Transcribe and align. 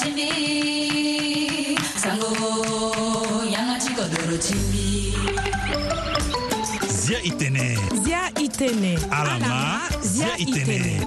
chimbi 0.00 1.76
sango 2.00 2.32
yanga 3.52 3.76
chiko 3.82 4.02
doro 4.08 4.36
chimbi 4.40 5.12
zia 6.88 7.18
itene 7.28 7.76
zia 8.04 8.22
itene 8.44 8.96
alama 9.12 9.84
zia 10.02 10.32
itene 10.40 11.04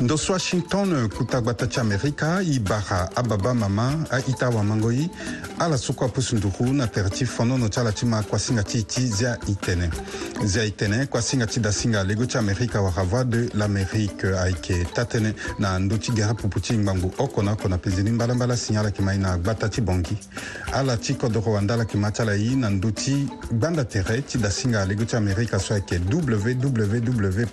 ndoso 0.00 0.32
washington 0.32 1.08
kutagbata 1.10 1.66
ti 1.66 1.80
amerika 1.80 2.38
i 2.46 2.58
bara 2.60 3.10
ababa 3.16 3.54
mama 3.54 3.98
aita 4.14 4.46
awamangoi 4.46 5.10
ala 5.64 5.78
so 5.78 5.92
kue 5.92 6.06
apusu 6.06 6.36
nduku 6.36 6.64
na 6.66 6.86
tere 6.86 7.08
ti 7.10 7.24
fondono 7.26 7.68
ti 7.68 7.80
ala 7.80 7.92
ti 7.92 8.04
ma 8.06 8.22
kuasinga 8.22 8.62
ti 8.62 8.82
ti 8.84 9.06
zia 9.06 9.38
e 9.48 9.54
tene 9.60 9.90
zia 10.44 10.62
e 10.62 10.74
tene 10.74 11.06
kuasinga 11.06 11.46
ti 11.46 11.60
dasinga 11.60 12.02
lego 12.04 12.26
ti 12.26 12.36
amérika 12.36 12.80
wara 12.82 13.02
voix 13.04 13.24
de 13.24 13.48
l'amérique 13.54 14.24
ayeke 14.24 14.84
ta 14.92 15.02
tënë 15.04 15.30
na 15.62 15.76
ndö 15.78 15.98
ti 15.98 16.10
gara 16.12 16.34
pupu 16.34 16.60
ti 16.60 16.74
ngbangu 16.78 17.12
oko 17.18 17.42
na 17.42 17.52
oko 17.52 17.68
na 17.68 17.78
penzeni 17.78 18.10
mbalambala 18.10 18.56
si 18.56 18.76
ala 18.76 18.88
yeke 18.88 19.02
ma 19.02 19.14
e 19.14 19.18
na 19.18 19.36
gbata 19.38 19.68
ti 19.68 19.80
bongi 19.80 20.16
ala 20.72 20.96
ti 20.96 21.14
kodro 21.14 21.42
wanda 21.52 21.74
ala 21.74 21.82
yeke 21.82 21.96
ma 21.98 22.10
ti 22.10 22.22
ala 22.22 22.34
ye 22.34 22.56
na 22.56 22.68
ndö 22.70 22.90
ti 22.92 23.28
gbanda 23.52 23.84
tere 23.84 24.22
ti 24.22 24.38
dasinga 24.38 24.84
lego 24.86 25.04
ti 25.04 25.16
amérika 25.16 25.60
so 25.60 25.74
ayeke 25.74 26.00
www 26.12 27.46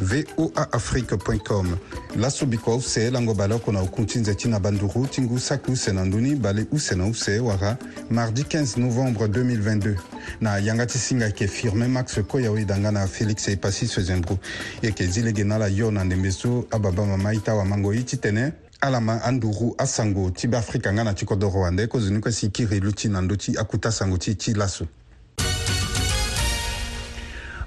voaafrique 0.00 1.18
com 1.44 1.76
laso 2.16 2.46
biko 2.46 2.76
use 2.76 3.10
lango 3.10 3.34
bale 3.34 3.54
oko 3.54 3.72
na 3.72 3.80
okun 3.80 4.06
ti 4.06 4.18
nze 4.18 4.34
ti 4.36 4.48
na 4.48 4.60
banduru 4.60 5.06
ti 5.06 5.20
ngu 5.22 5.38
saki 5.40 5.72
use 5.72 5.92
na 5.92 6.04
ndöni 6.04 6.36
bale 6.36 6.66
use 6.72 6.94
na 6.94 7.06
use 7.06 7.38
wara 7.40 7.55
Ouattara 7.60 7.78
mardi 8.10 8.44
15 8.44 8.76
novembre 8.76 9.26
2022 9.28 9.96
na 10.40 10.58
yanga 10.60 10.86
ti 10.86 10.98
singa 10.98 11.26
yeke 11.26 11.46
firmin 11.48 11.88
max 11.90 12.18
koya 12.28 12.50
oyo 12.52 12.64
danga 12.66 12.90
na 12.90 13.06
félix 13.06 13.48
epasi 13.48 13.86
sezembru 13.88 14.34
e 14.34 14.40
yeke 14.86 15.06
zi 15.06 15.22
lege 15.22 15.44
na 15.44 15.54
ala 15.54 15.68
yo 15.68 15.90
na 15.90 16.04
ndembe 16.04 16.30
so 16.30 16.66
ababa 16.70 17.04
mama 17.06 17.32
ye 17.32 17.40
ti 17.40 17.50
awamango 17.50 17.94
ye 17.94 18.02
ti 18.02 18.16
tene 18.16 18.52
ala 18.80 19.00
ma 19.00 19.20
anduru 19.24 19.74
asango 19.78 20.30
ti 20.30 20.46
beafrika 20.48 20.92
nga 20.92 21.04
na 21.04 21.14
ti 21.14 21.24
kodro 21.24 21.48
wande 21.60 21.86
kozoni 21.88 22.20
kue 22.20 22.32
si 22.32 22.50
kiri 22.50 22.80
lu 22.80 22.92
ti 22.92 23.08
na 23.08 23.20
ndö 23.20 23.36
ti 23.36 23.56
akutu 23.58 23.88
asango 23.88 24.18
ti 24.18 24.34
ti 24.34 24.54
laso 24.54 24.86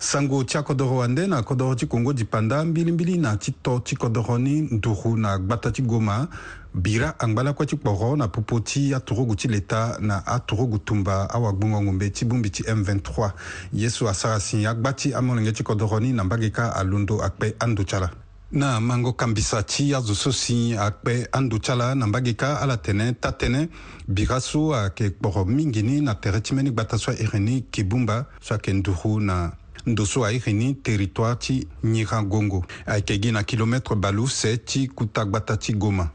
sango 0.09 0.43
ti 0.43 0.57
akodro 0.57 0.95
wande 0.95 1.27
na 1.27 1.37
akodro 1.37 1.75
ti 1.75 1.85
kongo 1.85 2.13
dipanda 2.13 2.65
mbilimbili 2.65 3.17
na 3.17 3.37
ti 3.37 3.51
to 3.51 3.79
ti 3.79 3.95
kodro 3.95 4.37
ni 4.37 4.61
nduru 4.61 5.17
na 5.17 5.37
gbata 5.37 5.71
ti 5.71 5.81
goma 5.81 6.27
bira 6.73 7.13
angba 7.19 7.43
lakue 7.43 7.65
ti 7.65 7.77
kporo 7.77 8.15
na 8.15 8.27
popo 8.27 8.59
ti 8.59 8.93
aturugu 8.93 9.35
ti 9.35 9.47
leta 9.47 9.97
na 10.01 10.25
aturugu 10.27 10.77
tumba 10.79 11.29
awagbongo 11.29 11.81
ngombe 11.83 12.09
ti 12.09 12.25
bongbi 12.25 12.49
ti 12.49 12.63
m23 12.63 13.31
ye 13.73 13.89
so 13.89 14.09
asara 14.09 14.39
si 14.39 14.65
agba 14.65 14.93
ti 14.93 15.13
amolenge 15.13 15.51
ti 15.51 15.63
kodro 15.63 15.99
ni 15.99 16.11
na 16.13 16.23
mbage 16.23 16.49
ka 16.49 16.73
alondo 16.75 17.21
akpe 17.21 17.53
ando 17.59 17.83
ti 17.83 17.95
ala 17.95 18.09
na 18.51 18.79
mango 18.81 19.13
kambisa 19.13 19.63
ti 19.63 19.93
azo 19.93 20.15
so 20.15 20.31
si 20.31 20.73
akpe 20.73 21.27
andö 21.31 21.59
ti 21.59 21.71
ala 21.71 21.93
na 21.95 22.07
mbage 22.07 22.33
ka 22.33 22.57
ala 22.61 22.77
tene 22.77 23.13
ta 23.13 23.29
tënë 23.31 23.67
bira 24.09 24.39
so 24.41 24.73
ayeke 24.73 25.09
kporo 25.11 25.45
mingi 25.45 25.83
ni 25.83 26.01
na 26.01 26.15
tere 26.15 26.41
ti 26.41 26.53
mbeni 26.53 26.71
gbata 26.71 26.97
so 26.97 27.11
airi 27.11 27.39
ni 27.39 27.61
kibungba 27.61 28.25
so 28.41 28.55
ayeke 28.55 28.73
nduru 28.73 29.19
na 29.19 29.51
ndo 29.85 30.05
ayeke 30.25 30.53
ni 30.53 30.75
territoire 30.75 31.35
ti 31.39 31.67
nyiga 31.83 32.21
gongo 32.21 32.65
ayeke 32.85 33.19
gi 33.21 33.31
na 33.31 33.43
kilomètre 33.43 33.95
balu 33.95 34.27
se 34.27 34.57
ti 34.57 34.87
kutagbata 34.87 35.57
ti 35.57 35.73
goma 35.73 36.09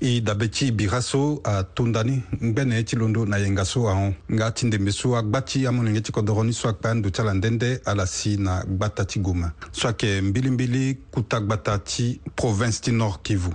i 0.00 0.20
dabe 0.20 0.48
ti 0.50 0.72
bira 0.72 1.00
so 1.02 1.40
atondani 1.44 2.22
ngbene 2.42 2.82
ti 2.84 2.96
londo 2.96 3.24
na 3.26 3.36
yenga 3.38 3.64
so 3.64 3.88
ahon 3.88 4.14
nga 4.32 4.50
tindembe 4.50 4.92
so 4.92 5.16
agba 5.16 5.42
ti 5.42 5.66
amolenge 5.66 6.00
ti 6.00 6.12
kodroni 6.12 6.52
so 6.52 6.68
akpa 6.68 6.90
ando 6.90 7.10
ti 7.10 7.20
ala 7.20 7.34
ndende 7.34 7.80
ala 7.84 8.06
si 8.06 8.36
na 8.36 8.64
gbata 8.64 9.04
ti 9.04 9.20
goma 9.20 9.52
so 9.72 9.88
ayeke 9.88 10.20
mbilimbili 10.20 10.98
kutagbata 11.10 11.78
ti 11.78 12.20
province 12.36 12.80
ti 12.80 12.92
nord 12.92 13.20
kivu 13.22 13.54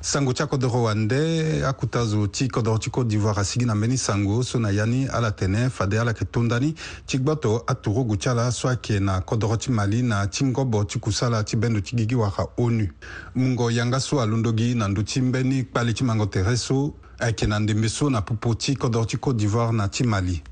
sango 0.00 0.32
ti 0.32 0.42
akodro 0.42 0.82
wande 0.82 1.62
akutazo 1.66 2.26
ti 2.26 2.48
kodro 2.48 2.78
ti 2.78 2.90
côte 2.90 3.08
d'ivoire 3.08 3.40
asigi 3.40 3.64
na 3.66 3.74
mbeni 3.74 3.98
sango 3.98 4.42
so 4.42 4.58
na 4.58 4.70
ya 4.70 4.86
ni 4.86 5.06
ala 5.06 5.30
tene 5.32 5.70
fade 5.70 6.00
ala 6.00 6.10
yeke 6.10 6.24
tondani 6.24 6.74
ti 7.06 7.18
gbato 7.18 7.64
aturugu 7.66 8.16
ti 8.16 8.28
ala 8.28 8.50
so 8.52 8.68
ayeke 8.68 9.00
na 9.00 9.20
kodro 9.20 9.56
ti 9.56 9.70
mali 9.70 10.02
na 10.02 10.26
ti 10.26 10.44
ngobo 10.44 10.84
ti 10.84 10.98
kusala 10.98 11.44
ti 11.44 11.56
bendo 11.56 11.80
ti 11.80 11.96
gigi 11.96 12.14
wara 12.14 12.46
onu 12.56 12.86
mungo 13.34 13.70
yanga 13.70 14.00
so 14.00 14.20
alondogi 14.20 14.74
na 14.74 14.88
ndö 14.88 15.02
ti 15.02 15.20
mbeni 15.22 15.64
kpali 15.64 15.94
ti 15.94 16.04
mango 16.04 16.26
tere 16.26 16.56
so 16.56 16.94
ayeke 17.18 17.46
na 17.46 17.58
ndembe 17.58 17.88
so 17.88 18.10
na 18.10 18.20
pupu 18.22 18.54
ti 18.54 18.76
kodro 18.76 19.04
ti 19.04 19.16
côte 19.16 19.36
d'ivoire 19.38 19.72
na 19.72 19.88
ti 19.88 20.04
mali 20.04 20.42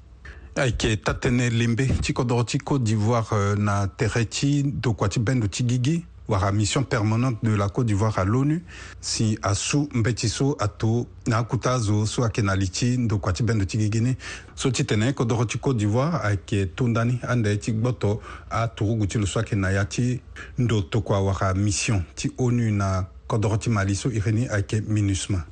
ayeke 0.56 0.96
tatene 0.96 1.50
lembe 1.50 1.86
ti 1.86 2.12
kodro 2.12 2.44
ti 2.44 2.58
côte 2.58 2.82
d'ivoire 2.84 3.56
na 3.58 3.86
tere 3.86 4.24
ti 4.24 4.62
dokua 4.62 5.08
ti 5.08 5.20
bendo 5.20 5.46
ti 5.46 5.64
gigi 5.64 6.06
wara 6.30 6.52
mission 6.52 6.84
permanente 6.84 7.38
de 7.42 7.50
la 7.56 7.68
côte 7.68 7.86
d'ivoire 7.86 8.16
à 8.20 8.24
l'onu 8.24 8.62
si 9.00 9.36
asu 9.42 9.88
mbeti 9.94 10.28
so 10.30 10.52
ato 10.62 10.90
na 11.26 11.38
akuta 11.42 11.72
azo 11.74 12.04
so 12.06 12.22
ayeke 12.22 12.42
na 12.42 12.54
li 12.56 12.68
ti 12.68 12.96
ndoko 12.98 13.32
ti 13.32 13.42
bendo 13.42 13.64
ti 13.64 13.78
gigi 13.78 14.00
ni 14.00 14.16
so 14.54 14.70
ti 14.70 14.84
tene 14.84 15.12
kodro 15.12 15.44
ti 15.44 15.58
côte 15.58 15.78
d'ivoire 15.78 16.20
ayeke 16.24 16.66
tondani 16.66 17.18
ande 17.28 17.56
ti 17.58 17.72
gboto 17.72 18.20
atogogu 18.50 19.06
ti 19.06 19.18
lo 19.18 19.26
so 19.26 19.38
ayeke 19.40 19.56
na 19.56 19.70
ya 19.70 19.84
ti 19.84 20.20
ndo 20.58 20.80
tokua 20.82 21.20
wara 21.20 21.54
mission 21.54 22.02
ti 22.14 22.30
onu 22.38 22.70
na 22.70 23.06
kodro 23.26 23.56
ti 23.56 23.70
mali 23.70 23.96
so 23.96 24.08
iri 24.10 24.32
ni 24.32 24.48
ayeke 24.48 24.80
minusma 24.86 25.44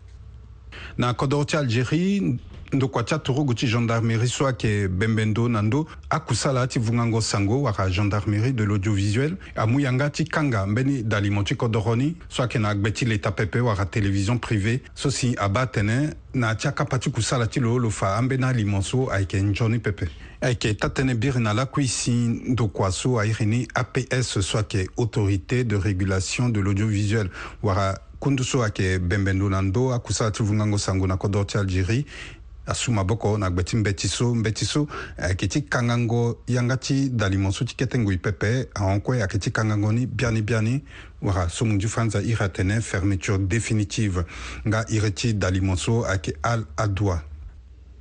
na 0.99 1.15
kodro 1.15 1.45
ti 1.45 1.57
algérie 1.57 2.39
ndokua 2.73 3.03
ti 3.03 3.15
atorongo 3.15 3.55
ti 3.55 3.67
gendarmerie 3.67 4.27
so 4.29 4.45
ayeke 4.47 4.89
bembendo 4.89 5.49
na 5.49 5.63
ndö 5.63 5.85
akusala 6.11 6.67
ti 6.67 6.79
vungango 6.79 7.21
sango 7.21 7.63
wara 7.63 7.89
gendarmerie 7.91 8.53
de 8.53 8.63
l'audiovisuel 8.65 9.37
amû 9.57 9.81
yanga 9.81 10.11
ti 10.11 10.25
kanga 10.25 10.67
mbeni 10.67 11.03
dalimo 11.03 11.43
ti 11.45 11.55
kodro 11.57 11.97
ni 11.97 12.17
so 12.29 12.43
ayeke 12.43 12.59
na 12.59 12.69
agbe 12.69 12.93
ti 12.93 13.05
leta 13.05 13.31
pepe 13.33 13.61
wara 13.61 13.87
télévision 13.87 14.37
privée 14.39 14.83
so 14.95 15.11
si 15.11 15.35
abâ 15.39 15.67
tene 15.67 16.11
na 16.35 16.55
ti 16.55 16.69
akapa 16.69 16.99
ti 16.99 17.11
kusala 17.11 17.47
ti 17.47 17.61
lo 17.61 17.79
lo 17.79 17.91
fa 17.91 18.17
ambeni 18.19 18.45
alimo 18.45 18.83
so 18.83 19.09
ayeke 19.11 19.41
nzoni 19.41 19.79
pepe 19.79 20.09
ayeke 20.43 20.75
tatënë 20.77 21.15
biri 21.19 21.41
na 21.41 21.53
lakui 21.55 21.89
si 21.89 22.13
ndokua 22.53 22.91
so 22.93 23.19
airi 23.19 23.47
ni 23.47 23.69
aps 23.75 24.41
so 24.41 24.59
ayeke 24.59 24.91
autorité 24.99 25.65
de 25.65 25.75
régulation 25.77 26.51
de 26.51 26.61
l'audiovisuel 26.61 27.31
wara 27.63 27.95
kunduso 28.21 28.63
ayeke 28.65 28.99
bembendo 28.99 29.51
na 29.51 29.63
ndö 29.63 29.95
akusa 29.95 30.27
atuvungango 30.27 30.79
sango 30.79 31.07
na 31.07 31.17
kodro 31.17 31.45
ti 31.45 31.59
algérie 31.59 32.05
asu 32.67 32.91
maboko 32.93 33.39
na 33.39 33.51
gbe 33.51 33.63
ti 33.65 33.77
mbe 33.77 33.93
ti 33.93 34.09
so 34.09 34.35
mbe 34.35 34.53
ti 34.53 34.65
so 34.65 34.89
ayeke 35.19 35.49
ti 35.49 35.63
kangango 35.63 36.39
yanga 36.49 36.77
ti 36.77 37.09
dalimon 37.11 37.53
so 37.53 37.65
ti 37.65 37.75
ketengo 37.75 38.13
e 38.13 38.17
pepe 38.19 38.67
ahokue 38.75 39.17
ayeke 39.17 39.39
ti 39.39 39.51
kangango 39.51 39.93
ni 39.93 40.07
biani 40.07 40.43
biani 40.43 40.85
wara 41.23 41.49
so 41.49 41.65
mu 41.65 41.73
nzu 41.75 41.89
fanza 41.89 42.23
iri 42.23 42.45
atene 42.45 42.81
fermeture 42.81 43.39
définitive 43.39 44.25
nga 44.69 44.85
iri 44.91 45.11
ti 45.13 45.33
dalimon 45.35 45.77
so 45.77 46.05
ayeke 46.05 46.35
al 46.43 46.67
adoua 46.77 47.23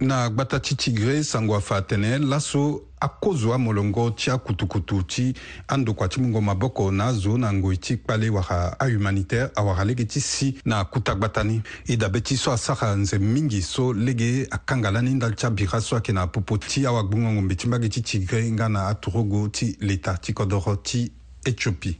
na 0.02 0.30
gbata 0.30 0.59
ti 0.59 0.75
ti 0.75 0.91
gue 0.94 1.24
sango 1.24 1.56
afa 1.56 1.78
atene 1.78 2.18
laso 2.19 2.81
akozwa 3.02 3.58
molongo 3.58 4.12
ti 4.12 4.30
akutukutu 4.31 5.02
ti 5.03 5.34
andokua 5.68 6.08
ti 6.08 6.19
mungo 6.22 6.41
maboko 6.41 6.91
na 6.91 7.06
azo 7.06 7.38
na 7.38 7.52
ngoi 7.53 7.78
ti 7.78 7.97
kpale 7.97 8.30
wara 8.30 8.80
ahumanitaire 8.80 9.50
awara 9.56 9.86
lege 9.86 10.06
ti 10.06 10.22
si 10.22 10.53
na 10.66 10.80
akuta 10.80 11.16
gbata 11.16 11.44
ni 11.44 11.62
e 11.86 11.97
dabe 11.97 12.22
ti 12.22 12.38
so 12.38 12.52
asara 12.52 12.96
nze 12.96 13.18
mingi 13.18 13.62
so 13.62 13.94
lege 13.94 14.46
akanga 14.52 14.91
lani 14.91 15.13
ndali 15.16 15.36
ti 15.36 15.46
abira 15.46 15.81
so 15.81 15.96
ayeke 15.96 16.12
na 16.13 16.22
apopo 16.22 16.57
ti 16.57 16.86
awagbungo 16.86 17.31
ngombe 17.31 17.56
ti 17.56 17.68
mbage 17.68 17.90
ti 17.90 18.02
tigre 18.02 18.52
nga 18.52 18.69
na 18.69 18.88
aturogo 18.88 19.47
ti 19.47 19.78
leta 19.81 20.18
ti 20.18 20.34
kodro 20.34 20.75
ti 20.75 21.12
éthiopie 21.46 21.97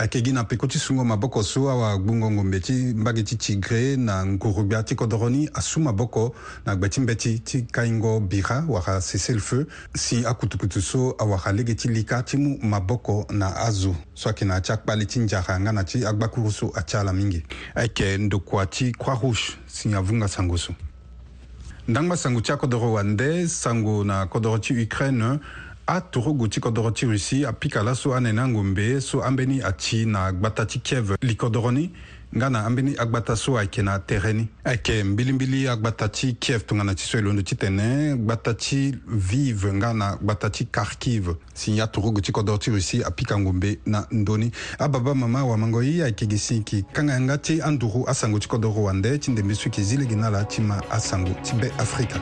ayeke 0.00 0.32
na 0.32 0.44
peko 0.44 0.66
ti 0.66 0.78
sungo 0.78 1.04
maboko 1.04 1.42
so 1.42 1.68
awagbungongombe 1.70 2.60
ti 2.60 2.72
mbage 2.72 3.22
ti 3.22 3.36
tigre 3.36 3.96
na 3.96 4.24
ngurubia 4.26 4.82
ti 4.82 4.94
kodro 4.94 5.28
ni 5.30 5.48
asu 5.54 5.80
maboko 5.80 6.34
na 6.64 6.76
gbe 6.76 6.88
ti 6.88 7.00
mbe 7.00 7.14
ti 7.14 7.38
ti 7.38 7.62
kahingo 7.62 8.20
bira 8.20 8.64
wara 8.68 9.00
cessez 9.00 9.34
le 9.34 9.40
feu 9.40 9.66
si 9.94 10.26
akutukutu 10.26 10.80
so 10.82 11.14
awara 11.18 11.52
lege 11.52 11.74
ti 11.74 11.88
lika 11.88 12.22
ti 12.22 12.36
mu 12.36 12.56
maboko 12.62 13.26
na 13.30 13.46
azo 13.56 13.94
so 14.14 14.28
ayeke 14.28 14.44
na 14.44 14.54
yâ 14.54 14.60
ti 14.62 14.72
akpali 14.72 15.06
ti 15.06 15.18
nzara 15.20 15.60
nga 15.60 15.72
na 15.72 15.82
ti 15.84 16.06
agbakuru 16.06 16.52
so 16.52 16.72
atia 16.74 17.00
ala 17.00 17.12
mingi 17.12 17.44
ayeke 17.74 18.18
ndokua 18.18 18.66
ti 18.66 18.92
croix 18.92 19.18
rouge 19.20 19.52
si 19.66 19.94
avunga 19.94 20.28
sango 20.28 20.56
so 20.58 20.72
ndangba 21.88 22.16
sango 22.16 22.40
ti 22.40 22.52
akodro 22.52 22.92
wande 22.92 23.48
sango 23.48 24.04
na 24.04 24.26
kodro 24.26 24.58
ti 24.58 24.72
ukraine 24.82 25.38
atorogu 25.90 26.48
ti 26.48 26.60
kodro 26.60 26.90
ti 26.90 27.06
rusi 27.06 27.44
apika 27.46 27.82
laso 27.82 28.12
anene 28.14 28.38
angombe 28.40 29.00
so 29.00 29.22
ambeni 29.22 29.60
ati 29.62 30.06
na 30.06 30.26
agbata 30.26 30.66
ti 30.66 30.78
kiev 30.78 31.10
likodro 31.22 31.70
ni 31.72 31.90
nga 32.36 32.50
na 32.50 32.64
ambeni 32.66 32.94
agbata 32.98 33.36
so 33.36 33.58
ayeke 33.58 33.82
na 33.82 33.98
tere 33.98 34.32
ni 34.32 34.48
ayeke 34.64 35.04
mbilimbili 35.04 35.68
agbata 35.68 36.08
ti 36.08 36.32
kiev 36.34 36.60
tongana 36.66 36.94
ti 36.94 37.02
so 37.02 37.18
e 37.18 37.22
londo 37.22 37.42
ti 37.42 37.54
tene 37.56 38.14
gbata 38.16 38.54
ti 38.54 38.94
vive 39.06 39.72
nga 39.74 39.92
na 39.94 40.16
gbata 40.22 40.50
ti 40.50 40.64
kharkiv 40.70 41.34
si 41.54 41.72
ye 41.76 41.82
atorogu 41.82 42.20
ti 42.20 42.30
kodro 42.32 42.58
ti 42.58 42.70
rusi 42.70 43.02
apika 43.04 43.38
ngombe 43.38 43.78
na 43.86 44.06
ndöni 44.10 44.50
ababa 44.78 45.14
mama 45.14 45.44
wamango 45.44 45.82
ye 45.82 46.04
ayeke 46.04 46.26
gi 46.30 46.38
si 46.38 46.54
yeke 46.54 46.82
kanganga 46.92 47.38
ti 47.38 47.60
anduru 47.62 48.06
asango 48.10 48.38
ti 48.38 48.48
kodro 48.48 48.82
wande 48.86 49.18
ti 49.18 49.30
ndembe 49.30 49.54
so 49.54 49.66
yeke 49.66 49.82
zi 49.82 49.96
lege 49.96 50.14
na 50.14 50.26
ala 50.26 50.44
ti 50.44 50.60
ma 50.62 50.78
asango 50.90 51.34
ti 51.42 51.54
be 51.58 51.72
afrika 51.78 52.20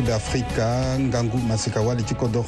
tshivhe 0.00 0.12
afrika 0.14 0.98
ngangu 1.00 1.36
masika 1.38 1.80
wali 1.80 2.02
ti 2.02 2.14
kodro 2.14 2.44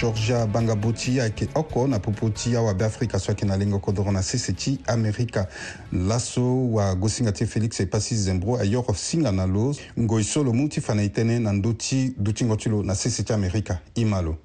georgia 0.00 0.46
bangabu 0.46 0.92
ti 0.92 1.20
ayeke 1.20 1.48
oko 1.54 1.86
na 1.86 1.98
pupu 1.98 2.30
ti 2.30 2.56
awabe 2.56 2.82
afrika 2.84 3.18
so 3.18 3.28
ayeke 3.28 3.44
na 3.46 3.56
lengo 3.56 3.78
kodro 3.78 4.10
na 4.12 4.22
sese 4.22 4.52
ti 4.52 4.78
amerika 4.86 5.46
laso 5.92 6.70
wagosinga 6.72 7.32
ti 7.32 7.44
félix 7.46 7.80
e 7.80 7.86
pasi 7.86 8.16
zembro 8.16 8.56
ayoro 8.56 8.94
singa 8.94 9.32
na 9.32 9.46
lo 9.46 9.76
ngoi 10.00 10.24
so 10.24 10.42
lo 10.42 10.52
mu 10.54 10.66
ti 10.68 10.80
fa 10.80 10.94
na 10.94 11.02
e 11.04 11.08
tënë 11.12 11.40
na 11.44 11.52
ndö 11.52 11.76
ti 11.76 12.14
dutingo 12.16 12.56
ti 12.56 12.68
lo 12.72 12.82
na 12.82 12.94
sese 12.94 13.20
ti 13.22 13.32
amerika 13.36 13.80
i 14.00 14.04
ma 14.04 14.22
lo 14.24 14.38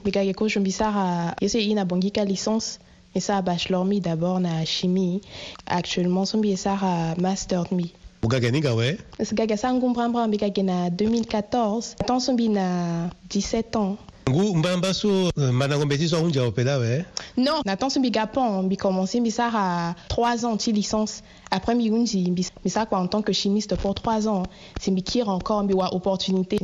mbeka 0.00 0.20
ayeke 0.24 0.44
ozio 0.44 0.60
mbi 0.60 0.72
sara 0.72 1.36
ye 1.40 1.48
so 1.48 1.58
e 1.58 1.62
i 1.68 1.74
na 1.74 1.84
bongi 1.84 2.08
ka 2.10 2.24
licence 2.24 2.80
e 3.12 3.20
sara 3.20 3.42
bachelor 3.42 3.84
mbi 3.84 4.00
d'abord 4.00 4.40
na 4.42 4.64
chimie 4.64 5.20
actuellement 5.66 6.24
so 6.24 6.38
mbi 6.38 6.52
e 6.52 6.56
sara 6.56 7.12
master 7.20 7.64
mbi 7.70 7.92
2014 10.90 11.96
17 13.30 13.76
ans 13.76 13.96
euh, 14.28 14.52
non 17.36 17.58
na 17.64 17.74
ans 20.44 20.56
licence 20.66 21.22
après 21.50 21.76
en 22.96 23.06
tant 23.06 23.22
que 23.22 23.32
chimiste 23.32 23.76
pour 23.76 23.90
ans 24.04 24.44
encore 25.32 25.88
opportunité 25.94 26.58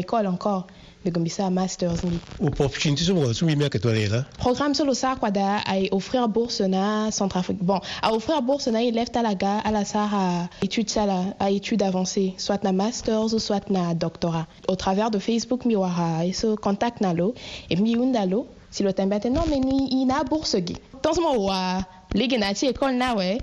école 0.00 0.26
encore 0.26 0.66
begombisa 1.04 1.50
masters 1.50 2.02
ni 2.04 2.18
opportunity 2.46 3.02
so 3.04 3.14
que 3.14 3.34
tu 3.34 3.44
meka 3.46 3.78
là? 4.10 4.24
programme 4.38 4.72
solo 4.74 4.94
sa 4.94 5.14
kwada 5.16 5.60
a 5.66 5.76
offrir 5.90 6.26
bourse 6.28 6.60
na 6.60 7.10
centrafrique 7.10 7.62
bon 7.62 7.80
a 8.02 8.12
offrir 8.12 8.40
bourse 8.42 8.68
na 8.68 8.82
élève 8.82 9.10
talaga 9.10 9.62
la 9.70 9.84
sara 9.84 10.48
études 10.62 10.90
à 10.96 11.02
à 11.40 11.50
étude 11.50 11.82
avancées, 11.82 12.34
soit 12.38 12.62
na 12.62 12.72
masters 12.72 13.28
soit 13.40 13.68
na 13.70 13.94
doctorat 13.94 14.46
au 14.68 14.76
travers 14.76 15.10
de 15.10 15.18
facebook 15.18 15.64
Miwara, 15.64 16.24
et 16.24 16.32
so 16.32 16.56
contact 16.56 17.00
nalo 17.00 17.34
et 17.68 17.76
mi 17.76 17.96
undalo 17.96 18.46
si 18.70 18.82
lo 18.82 18.90
est 18.90 19.24
non 19.30 19.42
mais 19.50 19.58
ni 19.58 20.02
ina 20.02 20.22
bourse 20.24 20.56
gi 20.64 20.76
dans 21.02 21.20
mo 21.20 21.46
wa 21.46 21.84
lege 22.14 22.38
na 22.38 22.52
école 22.52 22.94
na 22.96 23.14
we 23.16 23.38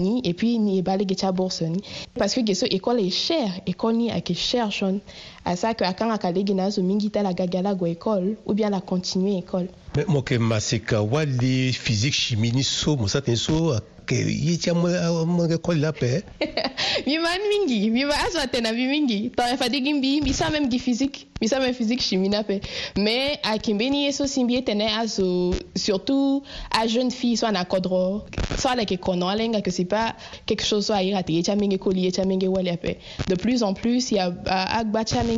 ni 0.00 0.20
et 0.24 0.32
puis 0.32 0.58
ni 0.58 0.78
e 0.78 0.82
ba 0.82 0.96
lege 0.96 1.14
cha 1.20 1.32
bourse 1.32 1.62
ni 1.62 1.80
parce 2.16 2.34
que 2.34 2.44
geso 2.44 2.66
école 2.68 3.00
est 3.00 3.10
chère 3.10 3.50
école 3.66 3.94
ni 3.96 4.10
ak 4.10 4.32
cher 4.34 4.70
jaune 4.70 5.00
à 5.48 5.56
ça 5.56 5.72
que 5.74 5.82
quand 5.98 6.06
la 6.06 6.54
na 6.54 6.70
zo 6.70 6.82
mingi 6.82 7.10
la 7.14 7.32
gagala 7.32 7.74
go 7.74 7.86
école 7.86 8.36
ou 8.44 8.52
bien 8.52 8.68
la 8.68 8.80
continuer 8.80 9.38
école 9.38 9.68
mais 9.96 10.04
moi 10.06 10.22
que 10.22 10.34
maseka 10.34 11.00
wali 11.02 11.72
physique 11.72 12.14
chimie 12.14 12.52
ni 12.52 12.62
so 12.62 12.96
musa 12.96 13.22
tenso 13.22 13.80
ke 14.06 14.14
yitia 14.16 14.74
mo 14.74 14.88
euh, 14.88 15.24
mo 15.24 15.46
école 15.46 15.80
la 15.80 15.92
paix 15.92 16.22
mi 17.06 17.16
man 17.16 17.40
mingi 17.48 17.88
mi 17.90 18.04
ba 18.04 18.14
azo 18.28 18.44
tena 18.52 18.72
mi 18.72 18.86
mingi 18.88 19.30
to 19.30 19.42
e 19.42 19.56
fadigi 19.56 19.94
mbi 19.94 20.32
sa 20.34 20.50
même 20.50 20.70
gi 20.70 20.78
physique 20.78 21.24
mi 21.40 21.46
sa 21.48 21.60
même 21.60 21.72
physique 21.74 22.00
chimie 22.02 22.28
na 22.28 22.42
paix 22.44 22.60
mais 22.96 23.38
a 23.42 23.56
kimbeni 23.58 24.06
eso 24.06 24.26
simbie 24.26 24.62
tena 24.64 24.86
azo 25.00 25.52
surtout 25.76 26.42
à 26.72 26.86
jeune 26.86 27.10
fille 27.10 27.36
soit 27.36 27.52
na 27.52 27.64
kodro 27.64 28.22
soit 28.58 28.74
la 28.76 28.84
kono 28.84 29.28
alenga 29.28 29.60
que 29.60 29.70
c'est 29.70 29.84
pas 29.84 30.14
quelque 30.46 30.64
chose 30.64 30.86
soit 30.86 31.02
ira 31.02 31.22
te 31.22 31.32
yitia 31.32 31.54
mingi 31.56 31.78
ko 31.78 31.92
yitia 31.92 32.24
mingi 32.24 32.48
wali 32.48 32.70
ape 32.70 32.96
de 33.28 33.34
plus 33.36 33.62
en 33.62 33.72
plus 33.74 34.10
y 34.12 34.18
a 34.18 34.32
agba 34.46 35.04
chamingi 35.06 35.37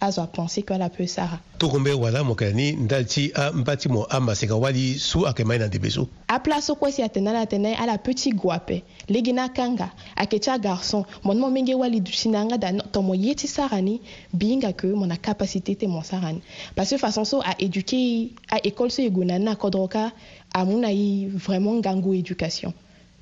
azo 0.00 0.20
apense 0.22 0.62
ke 0.62 0.70
ala 0.74 0.88
peut 0.90 1.06
sara 1.10 1.38
tokumbe 1.58 1.90
wala 1.90 2.22
mo 2.24 2.34
kɛ 2.38 2.52
ni 2.54 2.70
n 2.72 2.86
dali 2.86 3.06
ti 3.06 3.24
n 3.34 3.64
ba 3.66 3.74
ti 3.76 3.88
mɔ 3.90 4.06
a 4.10 4.20
masika 4.22 4.54
wali 4.56 4.94
su 4.98 5.26
a 5.26 5.32
kɛ 5.34 5.42
ma 5.44 5.54
i 5.54 5.58
na 5.58 5.66
debe 5.68 5.90
so 5.90 6.06
a 6.30 6.38
pla 6.40 6.60
so 6.60 6.74
kuasi 6.74 7.02
atene 7.02 7.28
ala 7.30 7.40
atene 7.42 7.74
ala 7.76 7.98
peut 7.98 8.14
ti 8.14 8.30
gue 8.30 8.50
ape 8.54 8.82
legi 9.08 9.32
ni 9.34 9.40
akanga 9.42 9.90
ayeke 10.16 10.38
ti 10.40 10.50
agarçon 10.50 11.04
mo 11.24 11.34
ni 11.34 11.40
mo 11.40 11.50
menge 11.50 11.74
wali 11.74 12.00
dusi 12.00 12.28
na 12.30 12.40
anga 12.42 12.58
da 12.58 12.70
tɔn 12.72 13.02
mo 13.04 13.14
ye 13.14 13.34
ti 13.34 13.46
sara 13.48 13.80
ni 13.80 14.00
bihinga 14.32 14.72
ke 14.76 14.86
mo 14.86 15.06
na 15.06 15.16
capacité 15.16 15.74
ti 15.74 15.86
mo 15.86 16.02
sara 16.02 16.32
ni 16.32 16.42
parce 16.74 16.90
que 16.90 16.96
façon 16.98 17.24
so 17.24 17.42
aéduqué 17.42 17.96
ye 17.98 18.32
aécole 18.50 18.90
so 18.92 19.02
e 19.02 19.08
gue 19.10 19.24
na 19.24 19.38
ni 19.38 19.48
akodro 19.48 19.88
ka 19.88 20.12
amû 20.54 20.78
na 20.78 20.88
ye 20.92 21.26
vraiment 21.28 21.74
ngangu 21.82 22.14
éducation 22.14 22.72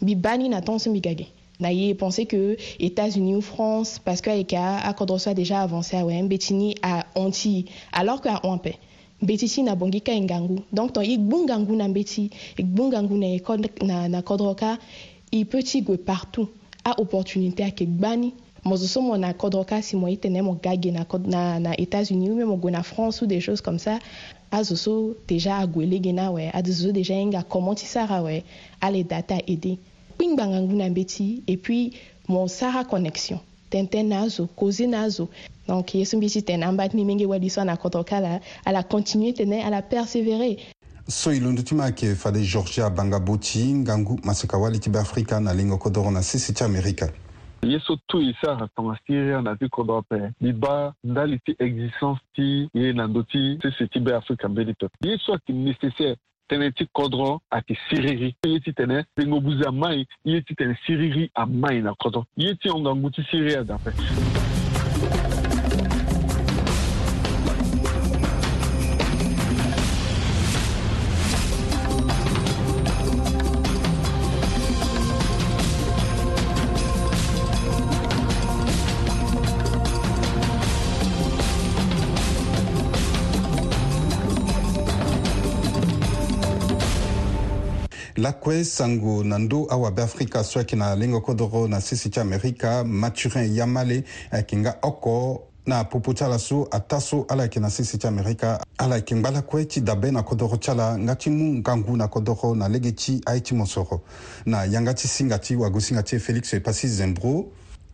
mbi 0.03 0.15
ba 0.15 0.37
ni 0.37 0.49
na 0.49 0.61
tongaso 0.61 0.91
mbi 0.91 1.01
ga 1.01 1.15
ge 1.17 1.27
naye 1.61 1.95
pensé 1.95 2.27
que 2.27 2.57
États-Unis 2.81 3.35
ou 3.37 3.41
France 3.41 4.01
parce 4.05 4.21
que 4.21 4.31
eka 4.31 4.77
a 4.83 4.93
kodrosa 4.93 5.35
déjà 5.35 5.61
avancé 5.63 5.97
à 5.97 6.05
wen 6.05 6.29
betini 6.29 6.75
à 6.83 7.07
onti 7.15 7.67
alors 7.93 8.21
qu'à 8.21 8.37
à 8.37 8.61
mbeti 9.23 9.63
na 9.63 9.75
bongi 9.75 10.01
ka 10.03 10.13
ingangu. 10.13 10.57
donc 10.73 10.93
ton 10.93 11.01
igbu 11.01 11.47
na 11.47 11.89
mbeti 11.89 12.29
igbu 12.59 12.91
na 12.91 12.99
na, 13.87 14.09
na 14.09 14.23
kodroka 14.23 14.79
i 15.33 15.45
petit 15.47 15.81
go 15.83 15.97
partout 15.97 16.49
a 16.85 17.01
opportunité 17.01 17.63
à 17.65 17.71
kegbani 17.71 18.35
mozo 18.65 18.85
so 18.87 19.01
mo 19.01 19.17
na 19.17 19.33
kodroka 19.33 19.81
si 19.81 19.97
moi 19.97 20.11
itene 20.11 20.43
mo 20.43 20.55
gage 20.63 20.87
na 20.93 21.07
na, 21.25 21.59
na 21.59 21.71
États-Unis 21.81 22.31
ou 22.33 22.37
même 22.37 22.55
go 22.61 22.69
na 22.69 22.83
France 22.83 23.23
ou 23.23 23.27
des 23.27 23.41
choses 23.41 23.63
comme 23.63 23.79
ça 23.79 23.99
à 24.51 24.63
zoso 24.63 25.17
déjà 25.27 25.61
gena, 25.65 26.13
na 26.25 26.31
we 26.33 26.51
zoso 26.67 26.93
déjà 26.93 27.15
inga 27.15 27.43
comment 27.49 27.75
ti 27.75 27.87
sara 27.87 28.23
à 28.83 28.91
les 28.91 29.05
data 29.05 29.37
aider 29.49 29.79
ping 30.19 30.37
banga 30.37 30.61
ngu 30.61 31.05
puis 31.63 31.93
mon 32.29 32.47
sara 32.47 32.85
connexion 32.85 33.41
tɛntɛn 33.71 34.07
n'azo, 34.09 34.47
causé 34.57 34.87
cause 34.89 35.27
donc 35.67 35.93
ye 35.95 36.05
sẽn 36.05 36.21
bɩ 36.21 36.29
tɩ 36.33 36.43
tẽn 36.47 36.63
un 36.63 36.71
n 36.71 36.77
bat 36.77 36.95
mi 36.95 37.05
à 37.59 37.65
na 37.65 37.77
kala 37.77 38.41
a 38.65 38.73
la 38.73 38.83
continue 38.83 39.35
tẽnɛ 39.35 39.63
a 39.65 39.71
la 39.71 39.83
persévérer 39.83 40.57
so 41.09 41.31
y 41.33 41.41
londo 41.41 41.63
fa 41.67 41.75
maa 41.75 42.43
georgia 42.45 42.91
bãnga 42.91 43.19
boti 43.21 43.73
ngangu 43.73 44.19
masika 44.25 44.57
wali 44.59 44.79
tɩ 44.79 44.91
be 44.93 45.41
na 45.41 45.53
lenga 45.53 45.77
kodg 45.77 45.97
na 46.13 46.21
sɩsɩ 46.21 46.53
tɩ 46.55 46.65
amerika 46.65 47.09
ye 47.65 47.79
so 47.85 47.97
tu 48.09 48.19
e 48.21 48.33
si 48.41 48.47
aga 48.47 48.69
syria 49.07 49.43
na 49.43 49.57
ti 49.57 49.69
kodro 49.69 49.99
ape 50.03 50.33
li 50.41 50.53
ba 50.53 50.95
ndali 51.05 51.41
ti 51.45 51.57
existence 51.59 52.21
ti 52.35 52.69
ye 52.73 52.93
na 52.93 53.07
ndö 53.09 53.25
ti 53.31 53.59
sese 53.63 53.89
ti 53.91 53.99
be 54.01 54.13
mbeni 54.49 54.75
pepe 54.79 54.95
ye 55.09 55.17
so 55.19 55.35
nécessaire 55.51 56.17
tënë 56.53 56.67
ti 56.79 56.85
kodro 56.99 57.29
ayeke 57.57 57.77
siriri 57.87 58.29
ye 58.53 58.59
ti 58.67 58.75
tene 58.81 58.99
lengo 59.19 59.41
buzi 59.47 59.67
amai 59.71 60.07
ye 60.31 60.39
ti 60.47 60.55
tene 60.61 60.75
siriri 60.85 61.27
amai 61.45 61.81
na 61.89 61.93
kodro 62.03 62.23
ye 62.37 62.55
ti 62.61 62.71
hongwangu 62.73 63.11
ti 63.17 63.23
siriri 63.31 63.55
adanpe 63.63 63.91
lakue 88.27 88.65
sango 88.65 89.25
na 89.25 89.39
ndö 89.39 89.67
awabe 89.71 90.03
afrika 90.03 90.45
so 90.45 90.59
ayeke 90.59 90.77
na 90.77 90.95
lengo 90.95 91.21
kodro 91.21 91.69
na 91.69 91.81
sese 91.81 92.09
ti 92.11 92.21
amerika 92.21 92.85
mathurin 92.85 93.55
yamale 93.57 94.05
ayeke 94.31 94.57
eh, 94.57 94.61
nga 94.63 94.75
oko 94.83 95.43
na 95.67 95.79
apupu 95.79 96.15
ti 96.15 96.25
ala 96.25 96.39
so 96.39 96.67
ata 96.71 97.01
so 97.01 97.25
ala 97.29 97.43
yeke 97.43 97.61
na 97.61 97.71
sese 97.71 97.99
ti 97.99 98.07
amerika 98.07 98.61
ala 98.79 98.97
yeke 98.97 99.15
ngba 99.17 99.31
lakue 99.31 99.65
ti 99.65 99.81
dabe 99.81 100.11
na 100.11 100.23
kodro 100.23 100.57
ti 100.57 100.71
ala 100.71 100.99
nga 100.99 101.15
ti 101.15 101.31
mu 101.31 101.55
ngangu 101.55 101.97
na 101.97 102.09
kodro 102.09 102.55
na 102.55 102.69
lege 102.69 102.93
ti 102.93 103.21
aye 103.27 103.41
ti 103.41 103.55
mo 103.55 103.67
soro 103.67 104.01
na 104.47 104.65
yanga 104.65 104.95
ti 104.95 105.09
singa 105.09 105.39
ti 105.39 105.57
wago 105.57 105.81
singa 105.81 106.03
ti 106.03 106.17
e 106.17 106.19
félix 106.19 106.55
pasi 106.65 106.89
zembro 106.89 107.45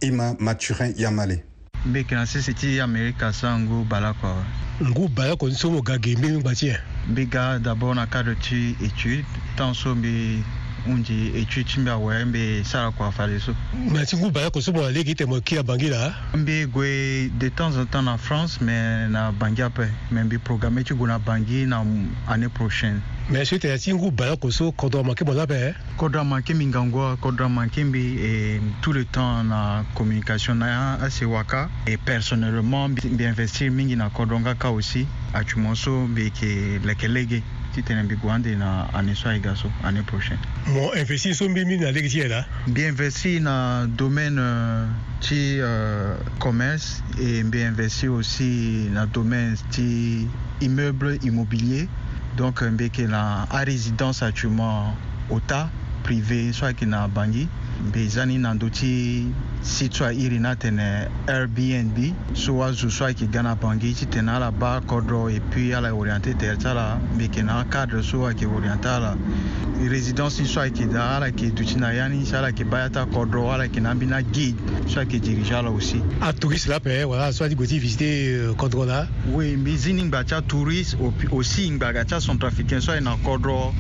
e 0.01 0.11
ma 0.11 0.35
mathurin 0.39 0.95
yamale 0.97 1.45
mbe 1.87 2.05
kena 2.05 2.27
sese 2.27 2.55
ti 2.55 2.81
amerika 2.81 3.33
so 3.33 3.49
angu 3.49 3.85
bala 3.85 4.13
kua 4.15 4.31
wé 4.31 4.89
ngu 4.89 5.09
bala 5.09 5.37
kua 5.37 5.49
ni 5.51 5.55
so 5.55 5.71
mo 5.71 5.83
ga 5.83 5.99
ge 5.99 6.15
mbe 6.17 6.29
mingba 6.29 6.55
ti 6.55 6.69
e 6.69 6.79
mbi 7.11 7.27
ga 7.27 7.59
d'abord 7.59 7.97
na 7.97 8.07
cadre 8.07 8.35
ti 8.35 8.77
étude 8.83 9.25
tan 9.57 9.75
so 9.75 9.95
mbi 9.95 10.45
hunzi 10.87 11.33
étude 11.35 11.65
ti 11.67 11.81
mbi 11.81 11.91
awe 11.91 12.25
mbi 12.25 12.63
sara 12.65 12.91
kua 12.91 13.11
fale 13.11 13.39
so 13.41 13.53
me 13.91 14.07
ti 14.07 14.17
ngu 14.17 14.31
bala 14.31 14.51
kua 14.51 14.63
so 14.63 14.73
mo 14.73 14.83
na 14.83 14.95
lege 14.95 15.15
tene 15.15 15.31
mo 15.31 15.41
ki 15.41 15.59
abangi 15.59 15.89
la 15.91 16.15
mbi 16.39 16.67
gue 16.67 17.29
de 17.39 17.49
temps 17.51 17.75
en 17.79 17.87
temps 17.87 18.03
na 18.07 18.17
france 18.17 18.61
me 18.63 19.09
na 19.11 19.33
bangi 19.33 19.63
ape 19.63 19.91
me 20.11 20.23
mbi 20.23 20.39
programme 20.39 20.85
ti 20.85 20.95
gue 20.95 21.07
na 21.09 21.19
bangi 21.19 21.67
na 21.67 21.83
année 22.31 22.49
prochaine 22.49 23.01
mɛ 23.31 23.45
so 23.47 23.57
tɛ 23.57 23.79
singu 23.79 24.11
bala 24.11 24.37
koso 24.37 24.73
kɔdɔma 24.73 25.15
ke 25.15 25.23
bɔla 25.25 25.47
bɛɛ 25.47 25.75
kɔdɔma 25.97 26.45
ke 26.45 26.55
min 26.57 26.73
kan 26.73 26.91
tout 28.83 28.93
le 28.95 29.05
temps 29.05 29.45
na 29.49 29.85
communication 29.95 30.59
na 30.59 30.67
ya 30.99 31.05
ase 31.07 31.23
waka 31.23 31.71
et 31.87 31.97
personnellement 32.05 32.89
bi 32.97 33.25
investir 33.25 33.71
mingi 33.71 33.95
na 33.97 34.09
kɔdɔn 34.11 34.43
ka 34.43 34.55
ka 34.55 34.69
aussi 34.73 35.07
atuma 35.33 35.77
so 35.77 36.07
bi 36.09 36.31
ke 36.31 36.81
lɛkɛlɛge 36.83 37.43
ti 37.73 37.83
tene 37.83 38.03
mbi 38.03 38.17
gue 38.17 38.55
na 38.57 38.89
année 38.93 39.15
so 39.15 39.29
ayega 39.29 39.57
so 39.57 39.71
année 39.85 40.03
prochaine 40.03 40.39
mo 40.67 40.91
investi 40.97 41.33
so 41.33 41.49
mbi 41.49 41.65
mingi 41.65 41.81
na 41.85 41.91
lege 41.93 42.09
ti 42.11 42.27
la 42.29 42.43
mbi 42.67 42.83
investi 42.83 43.41
na 43.41 43.87
domaine 43.87 44.41
ti 45.21 45.61
commerce 46.41 47.01
et 47.21 47.45
mbi 47.47 47.63
investi 47.63 48.09
aussi 48.09 48.89
na 48.91 49.07
domaine 49.07 49.57
ti 49.71 50.27
immeuble 50.61 51.17
immobilier 51.23 51.89
donc 52.37 52.63
n 52.63 52.67
euh, 52.73 52.77
be 52.77 52.87
ke 52.99 53.05
na 53.09 53.23
arésidence 53.61 54.23
actuellement 54.25 54.95
ota 55.31 55.61
privé 56.07 56.41
so 56.57 56.65
ayeke 56.69 56.87
na 56.93 57.03
bangi 57.19 57.47
mbe 57.91 58.07
za 58.15 58.27
ni 58.27 58.37
na 58.47 58.51
ndö 58.55 58.71
ti 58.81 58.89
sitwa 59.63 60.11
iri 60.13 60.39
na 60.43 60.55
tene 60.59 60.83
eh, 61.07 61.33
airbnb 61.35 61.99
so 62.35 62.55
wazo 62.59 62.91
so 62.91 63.05
ayeke 63.07 63.27
ga 63.31 63.43
na 63.43 63.55
bangi 63.55 63.95
ti 63.95 64.07
tene 64.11 64.31
ala 64.35 64.51
ba 64.51 64.81
kodro 64.87 65.31
e 65.31 65.39
puis 65.41 65.71
ala 65.75 65.95
orienté 65.95 66.35
tere 66.35 66.57
ti 66.59 66.67
ala 66.67 66.99
meke 67.17 67.43
na 67.47 67.63
cadre 67.71 68.03
so 68.03 68.27
ayeke 68.27 68.43
orienté 68.47 68.91
ala 68.91 69.15
résidence 69.87 70.43
ni 70.43 70.49
so 70.51 70.61
ayeke 70.61 70.91
da 70.91 71.17
ala 71.23 71.27
yeke 71.31 71.55
duti 71.55 71.79
na 71.79 71.91
ya 71.95 72.09
ni 72.11 72.27
si 72.27 72.35
ala 72.35 72.51
yeke 72.51 72.67
bâ 72.67 72.79
ya 72.83 72.89
ti 72.91 72.99
akodro 72.99 73.53
ala 73.55 73.65
yeke 73.65 73.81
na 73.81 73.91
ambeni 73.95 74.13
aguide 74.13 74.59
so 74.91 74.99
ayeke 74.99 75.23
dirige 75.23 75.55
ala 75.55 75.71
aussi 75.71 76.03
atouriste 76.21 76.69
la 76.69 76.83
ape 76.83 77.05
wala 77.07 77.33
so 77.33 77.45
adi 77.47 77.55
go 77.55 77.67
ti 77.67 77.79
visité 77.79 78.35
kodro 78.59 78.83
la 78.85 79.07
oui 79.31 79.55
mbi 79.57 79.79
zi 79.79 79.93
ni 79.95 80.03
ngba 80.11 80.25
ti 80.27 80.35
atouriste 80.35 80.99
aussi 81.31 81.71
ngba 81.71 81.95
ga 81.95 82.03
ti 82.05 82.15
acentrafricain 82.19 82.83
so 82.83 82.91
aye 82.93 83.01
na 83.01 83.15
kodro 83.23 83.71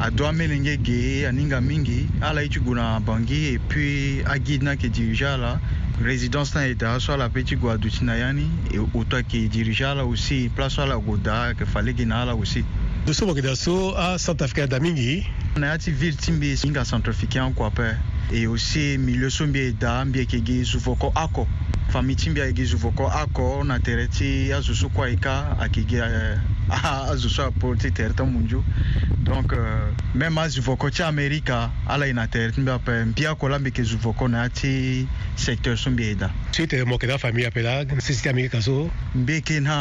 ado 0.00 0.24
amelenge 0.26 0.78
ge 0.82 1.26
aninga 1.28 1.60
mingi 1.60 2.08
ala 2.24 2.40
ye 2.40 2.48
ti 2.48 2.58
gue 2.58 2.72
na 2.74 2.98
bangi 3.04 3.52
e 3.52 3.58
puis 3.68 4.24
aguide 4.24 4.64
na 4.64 4.72
yeke 4.72 4.88
dirige 4.88 5.28
ala 5.28 5.60
résidence 6.00 6.54
na 6.56 6.64
e 6.64 6.74
da 6.74 6.96
so 6.96 7.12
ala 7.12 7.28
peut 7.28 7.44
ti 7.44 7.54
gue 7.56 7.68
aduti 7.68 8.00
na 8.08 8.16
ya 8.16 8.32
ni 8.32 8.48
e 8.72 8.80
oto 8.80 9.20
ayeke 9.20 9.52
dirige 9.52 9.84
ala 9.84 10.08
aussi 10.08 10.48
place 10.56 10.80
so 10.80 10.82
ala 10.88 10.96
gue 10.96 11.20
da 11.20 11.52
ayeke 11.52 11.68
fa 11.68 11.84
lege 11.84 12.08
na 12.08 12.24
ala 12.24 12.32
aussi 12.32 12.64
lo 13.04 13.12
so 13.12 13.28
moke 13.28 13.44
da 13.44 13.52
so 13.52 13.92
acentrafricain 13.92 14.72
ada 14.72 14.80
mingi 14.80 15.20
na 15.60 15.76
ya 15.76 15.76
ti 15.76 15.92
ville 15.92 16.16
ti 16.16 16.32
mbi 16.32 16.56
hinga 16.56 16.80
centrafricain 16.88 17.52
akua 17.52 17.68
ape 17.68 17.92
e 18.32 18.48
aussi 18.48 18.96
milieu 18.96 19.28
so 19.28 19.44
mbi 19.44 19.68
e 19.68 19.76
da 19.76 20.00
mbi 20.08 20.24
yeke 20.24 20.40
gi 20.40 20.64
zu 20.64 20.80
voko 20.80 21.12
oko 21.12 21.44
famille 21.92 22.16
ti 22.16 22.32
mbi 22.32 22.40
ayeke 22.40 22.64
gi 22.64 22.72
zu 22.72 22.80
voko 22.80 23.04
oko 23.04 23.60
na 23.68 23.76
tere 23.84 24.08
ti 24.08 24.48
azo 24.48 24.72
so 24.72 24.88
kue 24.88 25.12
ayeka 25.12 25.60
ayeke 25.60 25.84
euh, 26.00 26.08
gi 26.08 26.59
azoso 26.72 27.42
apoti 27.46 27.90
tere 27.90 28.14
ti 28.14 28.22
mu 28.22 28.38
nzu 28.40 28.62
donc 29.22 29.52
euh, 29.52 29.90
même 30.14 30.38
azuvoko 30.38 30.90
ti 30.90 31.02
amerika 31.02 31.70
ala 31.88 32.06
e 32.06 32.12
na 32.12 32.26
tere 32.26 32.52
ti 32.52 32.60
mbi 32.60 32.70
ape 32.70 33.04
mbi 33.04 33.26
akolo 33.26 33.54
ambeke 33.56 33.82
zuvoko 33.82 34.28
na 34.28 34.42
ya 34.42 34.48
ti 34.48 35.08
secteur 35.36 35.76
so 35.76 35.90
mbi 35.90 36.04
e 36.04 36.14
da 36.14 36.30
so 36.52 36.62
e 36.62 36.66
tere 36.66 36.84
mo 36.84 36.92
yeke 36.92 37.06
ti 37.06 37.12
afamille 37.12 37.46
ape 37.46 37.62
la 37.62 37.84
sesi 38.00 38.22
ti 38.22 38.28
amerika 38.28 38.62
so 38.62 38.90
mbi 39.14 39.32
e 39.36 39.40
ke 39.40 39.60
na 39.60 39.74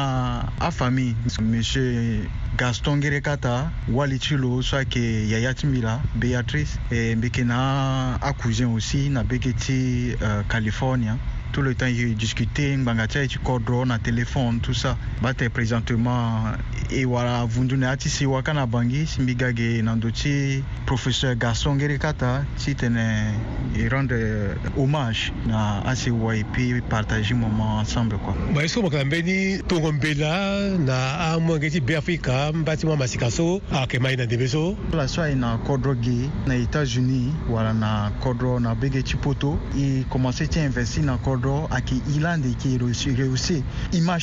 afamille 0.59 1.15
monsieur 1.41 2.23
gaston 2.57 2.97
ngere 2.99 3.21
kata 3.21 3.71
wali 3.87 4.19
ti 4.19 4.35
lo 4.37 4.61
so 4.61 4.75
ayeke 4.77 5.29
yaya 5.29 5.53
ti 5.53 5.67
mbi 5.67 5.81
la 5.81 6.01
béatrice 6.15 6.77
e 6.89 7.15
mbi 7.15 7.27
yeke 7.27 7.43
na 7.43 8.17
acousin 8.21 8.73
aussi 8.73 9.09
na 9.09 9.23
bege 9.23 9.53
ti 9.53 10.15
euh, 10.21 10.41
california 10.49 11.17
tout 11.51 11.61
le 11.61 11.73
temps 11.73 11.87
il 11.87 12.15
discutait 12.15 12.75
ngbanga 12.75 13.07
tu 13.07 13.39
drone, 13.65 13.91
à 13.91 13.99
téléphone 13.99 14.59
tout 14.61 14.73
ça 14.73 14.97
Bah 15.21 15.29
bate 15.29 15.49
présentement 15.49 16.43
et 16.91 17.05
voilà 17.05 17.45
vous 17.45 17.61
vundune 17.61 17.83
ati 17.83 18.09
si 18.09 18.25
wakana 18.25 18.65
bangi 18.65 19.07
simbigage 19.07 19.81
nandoti 19.83 20.63
professeur 20.85 21.35
Gaston 21.35 21.77
Gerikata 21.79 22.43
si 22.57 22.75
tene 22.75 23.33
il 23.75 23.87
euh, 24.11 24.53
hommage 24.77 25.31
na 25.47 25.81
asi 25.85 26.09
wa 26.09 26.33
puis 26.51 26.81
partager 26.89 27.33
moment 27.33 27.79
ensemble 27.79 28.17
quoi 28.17 28.35
ba 28.53 28.63
iso 28.63 28.81
bakambeni 28.81 29.59
tongombela 29.67 30.77
na 30.77 31.33
amwange 31.33 31.69
ti 31.69 31.95
Afrika 31.95 32.51
mbati 32.53 32.85
mwa 32.85 32.97
masika 32.97 33.29
so 33.31 33.61
akemai 33.71 34.15
na 34.17 34.25
ndembe 34.25 34.47
so 34.47 34.75
la 34.93 35.07
so 35.07 35.21
na 35.35 35.57
kodro 35.57 35.95
ge 35.95 36.29
na 36.47 36.55
États-Unis 36.55 37.29
voilà, 37.49 37.73
na 37.73 38.11
kodro 38.21 38.59
na 38.59 38.75
bege 38.75 39.03
chipoto 39.03 39.57
poto 39.57 39.59
i 39.77 40.05
à 40.05 40.59
investir 40.63 41.03
na 41.03 41.17
kodro 41.17 41.38
kɔdɔ 41.39 41.67
a 41.71 41.79
ilande 41.79 42.11
ilan 42.15 42.41
de 42.43 42.51
k'i 42.53 43.15
reuse 43.15 43.63
i 43.93 44.01
ma 44.01 44.17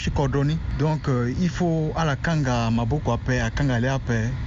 donc 0.79 1.09
euh, 1.09 1.33
il 1.41 1.49
faut 1.49 1.91
à 1.97 2.05
la 2.05 2.15
kanga 2.17 2.71
maboko 2.71 3.13
apɛ 3.17 3.41
à 3.41 3.51
kan 3.51 3.67
ka 3.69 3.81
le 3.81 3.89
à 3.89 3.99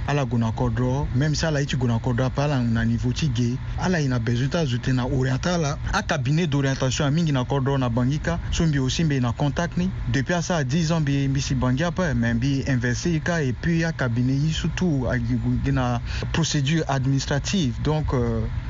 ala 0.06 0.24
guna 0.24 0.50
kɔdɔ 0.52 1.08
même 1.16 1.34
si 1.34 1.44
ala 1.44 1.60
i 1.62 1.66
ti 1.66 1.76
gona 1.76 1.98
kɔdɔ 1.98 2.30
na 2.70 2.84
niveau 2.84 3.12
tigé. 3.12 3.56
À 3.78 3.86
ala 3.86 4.00
ina 4.00 4.18
na 4.18 4.18
bezuta 4.20 4.64
zute 4.64 4.88
na 4.94 5.04
orienta 5.04 5.78
cabinet 6.06 6.46
d'orientation 6.46 7.04
à 7.04 7.10
mingi 7.10 7.32
na 7.32 7.42
kɔdɔ 7.42 7.76
na 7.78 7.88
bangika 7.88 8.38
ka 8.52 8.64
aussi 8.80 9.04
mbi 9.04 9.18
contact 9.36 9.76
ni 9.76 9.90
depuis 10.12 10.34
à 10.34 10.40
ça 10.42 10.62
10 10.62 10.92
ans 10.92 11.00
mbi 11.00 11.26
mbi 11.28 11.40
si 11.40 11.54
bangi 11.56 11.82
apɛ 11.82 12.14
mɛ 12.14 12.34
mbi 12.36 12.62
inversé 12.68 13.18
ka 13.24 13.42
et 13.42 13.52
puis 13.52 13.82
a 13.82 13.92
cabinet 13.92 14.52
surtout 14.52 15.06
a 15.10 15.18
gi 15.18 15.72
na 15.72 16.00
procédure 16.32 16.84
administrative 16.88 17.80
donc 17.82 18.14
euh, 18.14 18.46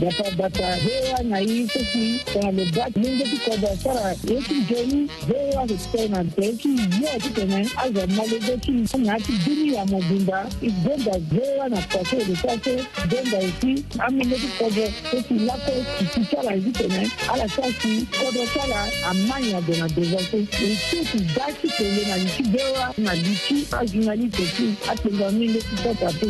bapabata 0.00 0.76
hewa 0.76 1.22
na 1.22 1.38
ye 1.38 1.66
so 1.68 1.78
si 1.84 2.18
tongana 2.32 2.62
lo 2.64 2.64
ba 2.74 2.88
ndenge 2.94 3.24
ti 3.30 3.36
kodro 3.38 3.70
sara 3.82 4.16
ye 4.28 4.40
ti 4.42 4.54
joni 4.68 5.08
hewa 5.28 5.66
so 5.68 5.74
ti 5.74 5.86
tongana 5.94 6.30
tee 6.34 6.52
ti 6.52 6.70
yo 7.04 7.14
ti 7.22 7.30
tene 7.34 7.68
azo 7.76 8.06
ma 8.16 8.24
lege 8.26 8.56
ti 8.58 8.72
anga 8.94 9.16
ti 9.22 9.32
duni 9.46 9.74
ya 9.74 9.84
mobimba 9.86 10.46
e 10.62 10.68
gbenda 10.70 11.14
hewa 11.30 11.68
na 11.68 11.76
kpase 11.78 12.16
lo 12.28 12.34
so 12.36 12.48
ase 12.50 12.74
gbenda 13.06 13.38
e 13.42 13.48
si 13.60 13.84
amenge 13.98 14.34
ti 14.38 14.48
kodro 14.58 14.86
so 15.10 15.16
si 15.28 15.34
lako 15.38 15.72
kiti 15.98 16.20
ti 16.28 16.36
ala 16.36 16.50
e 16.56 16.60
ti 16.60 16.70
tene 16.72 17.02
ala 17.32 17.48
so 17.48 17.62
asi 17.62 18.06
kodro 18.18 18.42
ti 18.52 18.58
ala 18.66 18.82
amanya 19.10 19.56
ado 19.58 19.74
na 19.78 19.88
dezo 19.88 20.18
so 20.30 20.36
e 20.36 20.46
so 20.90 20.98
si 21.06 21.18
da 21.36 21.46
ti 21.60 21.68
tene 21.76 22.02
na 22.08 22.16
li 22.16 22.28
ti 22.36 22.42
hewa 22.42 22.92
na 22.98 23.14
li 23.14 23.34
ti 23.46 23.56
azo 23.80 23.98
na 24.06 24.14
li 24.14 24.26
tee 24.28 24.50
ti 24.56 24.64
atongana 24.90 25.38
menge 25.38 25.60
ti 25.62 25.74
tota 25.82 26.10
ti 26.18 26.28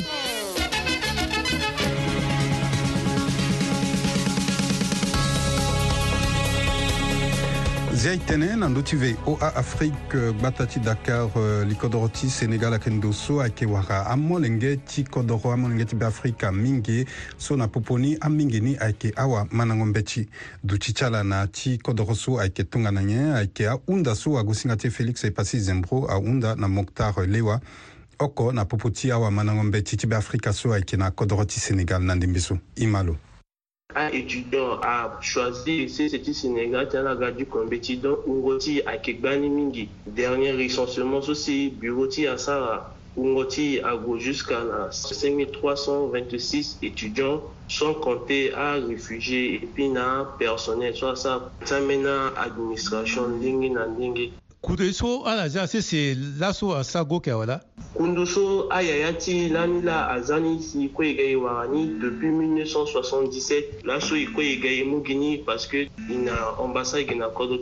zia 8.05 8.13
e 8.13 8.19
tënë 8.21 8.57
na 8.61 8.67
ndö 8.69 8.83
ti 8.85 8.97
ve 9.01 9.15
oa 9.31 9.49
afrique 9.57 10.35
gbata 10.37 10.67
ti 10.69 10.77
dakar 10.85 11.25
euh, 11.39 11.63
li 11.65 11.73
kodro 11.75 12.05
ti 12.13 12.29
sénégal 12.29 12.75
ayeke 12.77 12.91
ndo 12.91 13.13
so 13.13 13.39
ayeke 13.41 13.65
wara 13.67 14.03
amolenge 14.13 14.75
ti 14.85 15.05
kodro 15.09 15.39
amolenge 15.53 15.87
ti 15.89 15.97
beafrika 15.97 16.53
mingi 16.53 17.07
so 17.39 17.57
na 17.57 17.69
poponi 17.69 18.19
amingi 18.21 18.61
ni 18.61 18.77
ayeke 18.77 19.13
awa 19.17 19.47
manango 19.53 19.87
mbeti 19.87 20.29
duti 20.65 20.93
ti 20.93 21.05
ala 21.05 21.25
na 21.25 21.47
ti 21.47 21.79
kodro 21.79 22.15
so 22.15 22.39
ayeke 22.41 22.65
tongana 22.65 23.03
nyen 23.03 23.33
ayeke 23.37 23.67
ahunda 23.69 24.15
so 24.15 24.37
agosinga 24.39 24.77
ti 24.77 24.91
félix 24.91 25.25
epasi 25.25 25.61
zembro 25.61 26.05
ahunda 26.11 26.55
na 26.57 26.69
moctar 26.69 27.15
lewa 27.27 27.61
oko 28.19 28.53
na 28.53 28.65
popo 28.65 28.91
ti 28.91 29.11
awa 29.13 29.31
manango 29.31 29.63
mbeti 29.63 29.97
ti 29.97 30.07
beafrika 30.07 30.53
so 30.53 30.73
ayeke 30.75 30.97
na 30.97 31.11
kodro 31.11 31.45
ti 31.45 31.59
sénégal 31.61 32.03
na 32.05 32.15
ndembi 32.15 32.41
so 32.41 32.59
i 32.77 32.87
ma 32.87 33.03
lo 33.03 33.17
un 33.95 34.07
ah, 34.11 34.13
étudiant 34.15 34.79
a 34.79 34.79
ah, 34.93 35.19
choisi 35.21 35.75
CCT 35.95 36.27
Sénégal 36.43 36.89
Talaga 36.93 37.29
du 37.39 37.45
Kombeti 37.53 37.95
donc 38.05 38.19
Ungoti 38.33 38.75
à 38.91 38.93
Kekbani 39.05 39.51
Mingi. 39.57 39.87
Dernier 40.07 40.53
recensement 40.63 41.19
aussi, 41.33 41.69
Buroti 41.69 42.27
à 42.27 42.39
Sara. 42.39 42.95
Ungoti 43.15 43.81
a 43.81 43.93
jusqu'à 44.19 44.61
5326 44.91 46.79
étudiants, 46.83 47.43
sont 47.69 47.93
comptés 47.93 48.55
à 48.55 48.73
réfugiés 48.77 49.57
et 49.57 49.69
puis 49.75 49.91
na 49.91 50.35
personnel, 50.39 50.97
soit 50.97 51.15
ça, 51.15 51.53
ça 51.67 51.79
mène 51.81 52.07
à 52.07 52.33
l'administration, 52.47 53.27
kudo 54.65 54.93
so 54.95 55.23
ala 55.27 55.49
za 55.49 55.67
sese 55.69 56.17
laso 56.41 56.73
asa 56.77 57.05
go 57.05 57.17
kɛ 57.21 57.33
wala 57.37 57.61
kundu 57.95 58.27
so 58.27 58.69
aya 58.73 58.97
ya 58.97 59.13
ti 59.19 59.49
lani 59.49 59.83
la 59.83 60.09
a 60.09 60.21
zani 60.23 60.61
si 60.63 60.89
ko 60.89 61.03
ye 61.03 61.13
gɛye 61.13 61.37
wa 61.37 61.69
ni 61.69 61.85
depuis 62.01 62.33
1977 62.33 63.85
laso 63.85 64.17
i 64.17 64.25
ko 64.25 64.41
ye 64.41 64.57
gɛye 64.57 64.85
mu 64.89 65.05
gini 65.05 65.45
parce 65.45 65.69
que 65.69 65.89
i 66.09 66.15
na 66.17 66.57
ambassade 66.57 67.05
gina 67.07 67.29
kɔdɔ 67.29 67.61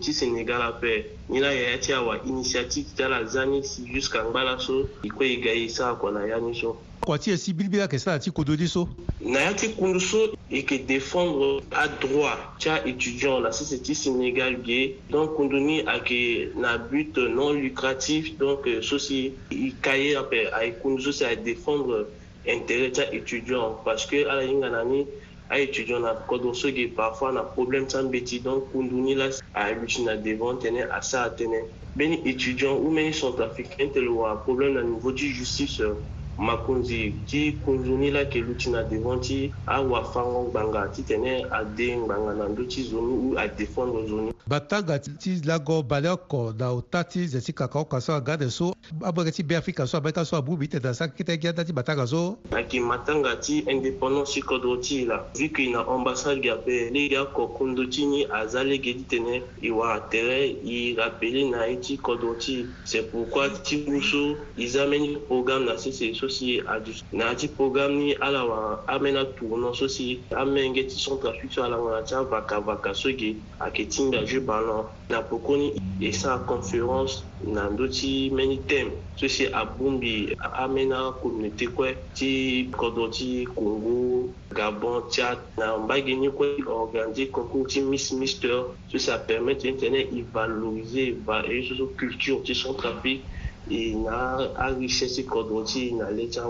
ti 0.00 0.12
senegal 0.14 0.62
a 0.62 0.72
fɛ 0.78 1.17
ni 1.28 1.40
na 1.40 1.50
yaya 1.52 1.78
ti 1.78 1.92
awa 1.92 2.18
initiative 2.24 2.86
ti 2.96 3.02
ala 3.02 3.24
za 3.26 3.44
ni 3.46 3.62
si 3.62 3.84
jusqu'à 3.86 4.24
ngbala 4.24 4.58
so 4.60 4.88
e 5.02 5.08
kue 5.08 5.26
e 5.26 5.36
ga 5.40 5.52
e 5.52 5.68
sara 5.68 5.94
kua 5.94 6.10
na 6.12 6.24
ya 6.26 6.40
ni 6.40 6.54
so 6.54 6.76
kua 7.00 7.18
ti 7.18 7.30
e 7.30 7.36
si 7.36 7.52
bilibiri 7.52 7.82
ayeke 7.82 7.98
sara 7.98 8.18
ti 8.18 8.30
kodro 8.30 8.56
ti 8.56 8.66
so 8.68 8.88
na 9.20 9.40
ya 9.40 9.52
ti 9.54 9.68
kundu 9.68 10.00
so 10.00 10.18
e 10.48 10.56
yeke 10.56 10.78
défendre 10.88 11.60
adroit 11.72 12.40
ti 12.58 12.68
aétudiant 12.70 13.40
na 13.42 13.52
sese 13.52 13.82
ti 13.82 13.94
sénégal 13.94 14.56
gue 14.64 14.96
donc 15.10 15.36
kundu 15.36 15.60
ni 15.60 15.84
ayeke 15.84 16.48
na 16.56 16.78
but 16.78 17.18
non 17.18 17.52
lucratif 17.60 18.38
donc 18.38 18.66
euh, 18.66 18.80
so 18.82 18.98
si 18.98 19.34
e 19.50 19.70
ka 19.84 19.92
ye 19.96 20.16
ape 20.16 20.48
ayeke 20.52 20.80
kundu 20.80 21.02
so 21.02 21.12
si 21.12 21.24
ayeke 21.24 21.44
défendre 21.44 22.08
intérêt 22.48 22.90
ti 22.92 23.00
aétudiant 23.02 23.76
parce 23.84 24.06
que 24.06 24.24
ala 24.24 24.44
hinga 24.44 24.70
na 24.70 24.82
ni 24.84 25.04
a 25.50 25.58
étudiant 25.58 26.00
na 26.00 26.14
kodro 26.14 26.52
so 26.52 26.68
ge 26.70 26.88
parfois 26.88 27.32
na 27.32 27.42
problème 27.42 27.88
san 27.88 28.10
be 28.10 28.20
ti 28.22 28.38
donc 28.40 28.70
kunduni 28.72 29.14
la 29.14 29.28
ayebe 29.54 29.86
ti 29.86 30.02
na 30.04 30.14
devant 30.16 30.60
tënë 30.62 30.82
asa 30.98 31.18
atënë 31.32 31.60
mbeni 31.96 32.16
étudiant 32.32 32.74
ou 32.82 32.90
mbeni 32.92 33.12
centrafricain 33.22 33.88
tene 33.92 34.04
lo 34.06 34.12
wa 34.22 34.36
problème 34.46 34.74
na 34.74 34.82
niveau 34.82 35.12
ti 35.12 35.26
justice 35.38 35.80
euh. 35.88 35.96
makonzi 36.38 37.12
ti 37.26 37.56
konzoni 37.64 38.10
la 38.10 38.20
yeke 38.20 38.38
lu 38.40 38.54
ti 38.54 38.70
na 38.70 38.82
devant 38.82 39.18
ti 39.20 39.52
awafango 39.66 40.44
ngbanga 40.48 40.88
titene 40.94 41.44
ade 41.50 41.96
ngbanga 41.96 42.32
na 42.34 42.48
ndö 42.48 42.64
ti 42.68 42.82
zo 42.82 43.00
ni 43.02 43.14
u 43.34 43.38
adefendre 43.38 44.06
zo 44.08 44.20
ni 44.20 44.30
batanga 44.46 44.98
ti 44.98 45.42
lago 45.44 45.82
bale 45.82 46.08
oko 46.08 46.54
na 46.58 46.70
ota 46.72 47.02
ti 47.04 47.26
zee 47.28 47.40
ti 47.42 47.52
kaka 47.52 47.78
oko 47.78 47.96
aso 47.96 48.14
agade 48.14 48.50
so 48.50 48.72
abege 49.04 49.30
ti 49.32 49.42
beafrika 49.42 49.86
so 49.86 49.96
abeni 49.98 50.12
ti 50.14 50.20
aso 50.20 50.36
abu 50.36 50.52
mbi 50.56 50.68
tene 50.68 50.88
asara 50.88 51.10
kete 51.10 51.38
gi 51.40 51.48
anda 51.48 51.64
ti 51.64 51.72
batanga 51.72 52.06
so 52.06 52.38
ayeke 52.54 52.80
matanga 52.80 53.36
ti 53.36 53.64
indépendance 53.66 54.32
ti 54.32 54.42
kodro 54.42 54.76
ti 54.78 55.02
e 55.02 55.04
la 55.06 55.24
vu 55.34 55.48
que 55.50 55.68
na 55.72 55.82
ambassade 55.82 56.40
gi 56.42 56.50
ape 56.50 56.90
lege 56.94 57.18
oko 57.18 57.48
kondo 57.58 57.84
ti 57.90 58.06
ni 58.06 58.26
aza 58.30 58.62
lege 58.64 58.94
ti 58.94 59.04
tene 59.10 59.42
e 59.62 59.70
wa 59.70 59.94
atere 59.98 60.54
e 60.64 60.94
rappele 60.96 61.50
na 61.50 61.66
ye 61.66 61.76
ti 61.82 61.98
kodro 61.98 62.34
ti 62.38 62.60
e 62.60 62.66
c'est 62.86 63.10
pourquoi 63.10 63.50
ti 63.64 63.84
mu 63.88 64.00
so 64.00 64.36
e 64.56 64.66
za 64.68 64.86
meni 64.86 65.16
programme 65.28 65.66
na 65.66 65.76
sese 65.76 66.14
so 66.14 66.27
so 66.28 66.34
si 66.34 66.60
a 66.66 66.76
dusu 66.78 67.04
na 67.16 67.32
ti 67.34 67.48
programme 67.48 67.96
ni 67.96 68.14
ala 68.20 68.44
wan 68.44 68.78
an 68.86 69.00
bɛna 69.00 69.24
tugu 69.36 69.56
nɔ 69.56 69.72
so 69.74 69.88
si 69.88 70.20
an 70.30 70.52
mɛnkɛ 70.52 70.84
ti 70.88 70.96
sɔn 70.96 71.20
trafik 71.20 71.50
so 71.52 71.62
ala 71.62 71.80
wan 71.80 72.02
a 72.02 72.04
ti 72.04 72.14
a 72.14 72.22
vaka 72.22 72.60
vaka 72.60 72.94
soge 72.94 73.36
a 73.60 73.70
kɛ 73.70 73.88
ti 73.88 74.02
ngaju 74.04 74.40
ban 74.46 74.62
nɔ 74.62 74.84
na 75.10 75.22
poko 75.22 75.56
ni 75.56 75.72
e 76.00 76.12
san 76.12 76.44
conférence 76.46 77.22
na 77.44 77.68
ndö 77.70 77.88
ti 77.88 78.30
meni 78.30 78.60
teme 78.68 78.92
so 79.16 79.26
si 79.26 79.46
abungbi 79.48 80.36
amena 80.38 81.16
communauté 81.22 81.66
kue 81.72 81.96
ti 82.14 82.68
kodro 82.70 83.08
ti 83.10 83.46
congo 83.54 84.28
gabon 84.52 85.08
tchad 85.10 85.38
na 85.56 85.76
mbage 85.78 86.12
ni 86.12 86.28
kue 86.28 86.60
organise 86.68 87.30
concours 87.32 87.72
ti 87.72 87.80
miss 87.80 88.12
mister 88.12 88.64
so 88.90 88.96
si 88.98 89.10
apermettre 89.10 89.72
ti 89.72 89.80
tënë 89.86 90.12
ivaloriser 90.12 91.16
e 91.48 91.56
so 91.68 91.72
so 91.74 91.86
culture 91.96 92.40
ti 92.44 92.52
centrafrique 92.52 93.22
E 93.70 93.92
e 93.92 93.94
na 93.94 94.36
richesse 94.80 95.22
kɔdɔn 95.28 95.64
ti 95.64 95.92
na 95.92 96.08
le 96.10 96.26
tsa 96.28 96.44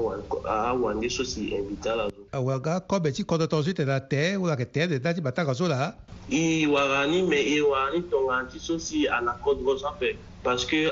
a 0.44 0.72
wan 0.74 1.00
de 1.00 1.08
so 1.10 1.24
si 1.24 1.50
invita 1.54 1.96
la. 1.96 2.04
awɔ 2.32 2.58
nka 2.62 2.72
kɔbɛ 2.88 3.10
ti 3.14 3.22
kɔdɔtɔ 3.26 3.58
so 3.64 3.70
tɛra 3.74 3.98
tɛ 4.10 4.38
wa 4.40 4.54
kɛ 4.54 4.64
tɛ 4.70 4.88
de 5.00 5.20
bata 5.22 5.44
ka 5.44 5.52
la. 5.66 5.94
iwara 6.30 7.06
ni 7.10 7.22
mɛ 7.22 7.38
iwara 7.58 7.90
e 7.94 7.98
ni 8.00 8.06
tɔnga 8.06 8.50
ti 8.50 8.58
so 8.60 8.78
si 8.78 9.06
a 9.06 9.20
la 9.20 9.34
kɔdɔn 9.44 9.78
sanfɛ 9.82 10.16
parce 10.44 10.64
que 10.66 10.88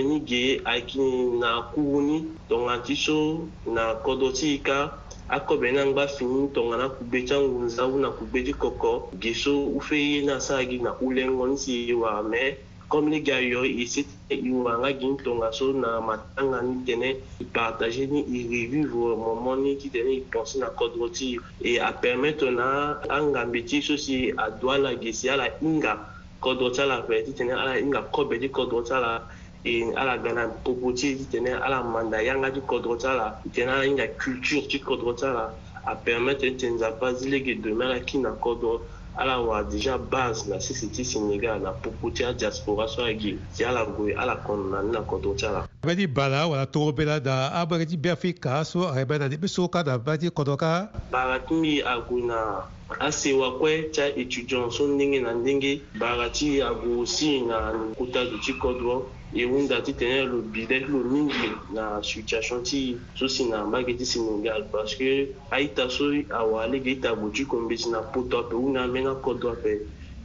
ni 0.00 0.20
ge 0.24 0.62
a 0.64 0.80
kin 0.80 1.40
na 1.40 1.68
kuuni 1.74 2.24
tɔnga 2.48 2.82
ti 2.84 2.94
so 2.94 3.46
na 3.66 3.96
kɔdɔn 4.02 4.62
ka. 4.64 4.92
akɔbɛ 5.28 5.74
na 5.74 5.84
ngba 5.86 6.06
fini 6.08 6.48
tɔngana 6.56 6.88
kugbe 6.96 7.24
tsa 7.26 7.34
ngunza 7.42 7.84
wuna 7.86 8.10
kugbe 8.12 8.44
di 8.44 8.52
kɔkɔ 8.54 9.18
geso 9.20 9.52
ufe 9.76 9.92
ye 9.98 10.24
na 10.24 10.38
saagi 10.38 10.78
na 10.80 10.94
ule 11.02 11.26
ŋɔni 11.26 11.58
si 11.58 11.72
ye 11.88 11.94
wa 11.94 12.22
mɛ 12.22 12.54
kɔmini 12.88 13.18
ga 13.26 13.36
yɔ 13.42 13.62
esi 13.82 14.06
iwa 14.28 14.74
an 14.74 14.82
ka 14.82 14.92
gin 14.98 15.16
tonga 15.18 15.52
so 15.52 15.72
na 15.72 16.00
matanga 16.00 16.62
ni 16.62 16.82
tene 16.84 17.16
ipartage 17.38 18.10
ni 18.10 18.22
irevivre 18.26 19.14
momo 19.16 19.54
ni 19.54 19.76
ti 19.78 19.88
tene 19.88 20.10
ipense 20.18 20.58
na 20.58 20.66
kodro 20.74 21.08
ti 21.10 21.38
e 21.62 21.78
apermettre 21.78 22.50
na 22.50 22.98
angambi 23.08 23.62
ti 23.64 23.80
so 23.80 23.96
si 23.96 24.32
adua 24.36 24.74
ala 24.74 24.96
ge 24.98 25.12
si 25.12 25.28
ala 25.30 25.46
hinga 25.62 25.94
kodro 26.42 26.70
ti 26.74 26.80
ala 26.82 27.02
vere 27.06 27.22
ti 27.22 27.32
tene 27.38 27.52
ala 27.54 27.78
hinga 27.78 28.02
kobe 28.10 28.38
ti 28.42 28.48
kodro 28.50 28.82
ti 28.82 28.92
ala 28.94 29.22
e 29.64 29.94
ala 29.94 30.18
ga 30.18 30.32
na 30.34 30.48
popo 30.48 30.90
ti 30.92 31.14
ti 31.16 31.24
tene 31.30 31.54
ala 31.54 31.82
manda 31.86 32.18
yanga 32.18 32.50
ti 32.50 32.60
kodro 32.66 32.96
ti 32.98 33.06
ala 33.06 33.30
ti 33.44 33.48
tene 33.54 33.70
ala 33.70 33.84
hinga 33.86 34.08
culture 34.18 34.66
ti 34.66 34.78
kodro 34.82 35.14
ti 35.14 35.22
ala 35.24 35.54
apermettre 35.86 36.50
ni 36.50 36.56
ti 36.58 36.66
nzapa 36.66 37.14
ti 37.14 37.30
lege 37.30 37.54
demain 37.62 37.94
ala 37.94 38.02
kiri 38.02 38.26
na 38.26 38.34
kodro 38.34 38.82
ala 39.16 39.40
wa 39.40 39.64
déjà 39.64 39.96
base 39.96 40.44
na 40.46 40.60
sisi 40.60 40.92
ti 40.92 41.00
sénégal 41.00 41.64
na 41.64 41.72
popo 41.72 42.12
ti 42.12 42.20
adiaspora 42.22 42.84
so 42.84 43.00
ayeke 43.00 43.40
ti 43.56 43.64
ala 43.64 43.88
gue 43.88 44.12
ala 44.12 44.36
kɔnɔna 44.44 44.78
ni 44.84 44.90
na 44.92 45.00
kodro 45.08 45.32
ti 45.32 45.48
ala 45.48 45.64
abe 45.80 45.92
ti 45.96 46.04
bala 46.04 46.44
wala 46.44 46.68
tongo 46.68 46.92
be 46.92 47.08
la 47.08 47.16
da 47.18 47.48
abege 47.56 47.88
ti 47.96 47.96
bia 47.96 48.12
fi 48.14 48.36
kaa 48.36 48.60
so 48.62 48.84
ayeke 48.92 49.08
be 49.08 49.14
na 49.16 49.26
ni 49.32 49.38
so 49.48 49.64
ka 49.72 49.80
na 49.80 49.96
ba 49.96 50.20
ti 50.20 50.28
kodro 50.28 50.60
ka 50.60 50.92
bala 51.08 51.40
ti 51.40 51.56
mbi 51.56 51.80
ague 51.80 52.20
na 52.28 52.68
asewa 53.00 53.56
kue 53.56 53.88
ti 53.88 54.04
étudiant 54.20 54.68
so 54.70 54.84
ndenge 54.84 55.24
na 55.24 55.32
ndenge 55.32 55.80
bala 55.96 56.28
ti 56.28 56.60
ague 56.60 56.84
aussi 56.84 57.40
na 57.48 57.72
kota 57.96 58.20
zo 58.28 58.36
ti 58.44 58.52
kodro 58.60 59.15
Yeunda 59.32 59.82
ti 59.82 59.92
tɛnɛ 59.92 60.24
lo 60.30 60.40
bi 60.42 60.66
dɛkilo 60.68 61.00
min 61.10 61.28
na 61.72 62.00
succaconti 62.00 62.96
so 63.14 63.26
sina 63.26 63.64
mageti 63.66 64.04
senegal 64.04 64.62
paseke 64.70 65.34
a 65.50 65.60
yi 65.60 65.74
ta 65.74 65.88
so 65.88 66.10
a 66.10 66.42
ale 66.62 66.78
k'i 66.80 67.00
ta 67.02 67.14
buci 67.14 67.44
kɔnbesina 67.44 68.12
potɔpe 68.12 68.54
u 68.54 68.70
na 68.70 68.86
mɛnna 68.86 69.18
kɔtɔfɛ 69.22 69.80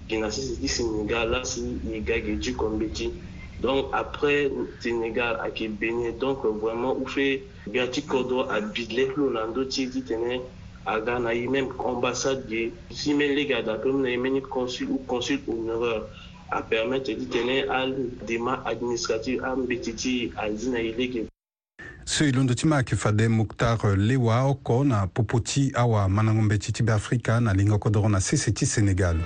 ginasisi 0.08 0.68
senegal 0.68 1.30
lasi 1.32 1.80
i 1.94 2.00
gageji 2.00 2.54
kɔnbeti 2.54 3.10
donc 3.62 3.90
après 3.92 4.52
senegal 4.82 5.36
ake 5.48 5.68
benin 5.80 6.18
donc 6.20 6.44
vraiment 6.62 6.96
u 7.00 7.06
fɛ 7.06 7.42
gati 7.74 8.02
kɔdɔ 8.04 8.50
a 8.50 8.62
bi 8.62 8.86
dɛkilo 8.86 9.34
la 9.34 9.46
ndo 9.48 9.66
ti 9.66 9.90
ti 9.90 10.02
tɛnɛ 10.02 10.42
à 10.86 11.00
Ghana, 11.00 11.32
il 11.36 11.44
y 11.44 11.48
a 11.48 11.50
même 11.52 11.70
ambassade, 11.80 12.72
si 12.90 13.14
même 13.14 13.36
les 13.36 13.46
gars, 13.46 13.62
comme 13.84 14.04
les 14.04 14.42
consul 14.42 14.88
ou 14.90 14.98
consul 15.06 15.38
ou 15.46 15.64
a 16.52 16.62
permettre 16.62 17.16
tene 17.30 17.66
al 17.70 17.96
dema 18.26 18.62
administrative 18.66 19.44
an 19.44 19.66
be 19.66 19.80
ti 19.80 19.94
ti 19.94 20.32
anzina 20.36 20.78
e 20.80 20.92
lege 20.96 21.28
so 22.06 22.24
e 22.26 22.32
londo 22.32 22.54
ti 22.54 22.68
ma 22.68 22.76
ayeke 22.78 22.96
fade 22.96 23.28
muktar 23.28 23.78
euh, 23.86 23.96
lewa 23.98 24.44
oko 24.46 24.84
na 24.84 25.08
popo 25.08 25.40
ti 25.40 25.72
awa 25.76 26.10
manango 26.10 26.42
mbe 26.42 26.58
ti 26.58 26.72
ti 26.74 26.84
beafrika 26.84 27.40
na 27.40 27.54
lingoko 27.54 27.90
doro 27.90 28.10
na 28.10 28.20
sese 28.20 28.52
ti 28.52 28.66
sénégal 28.66 29.18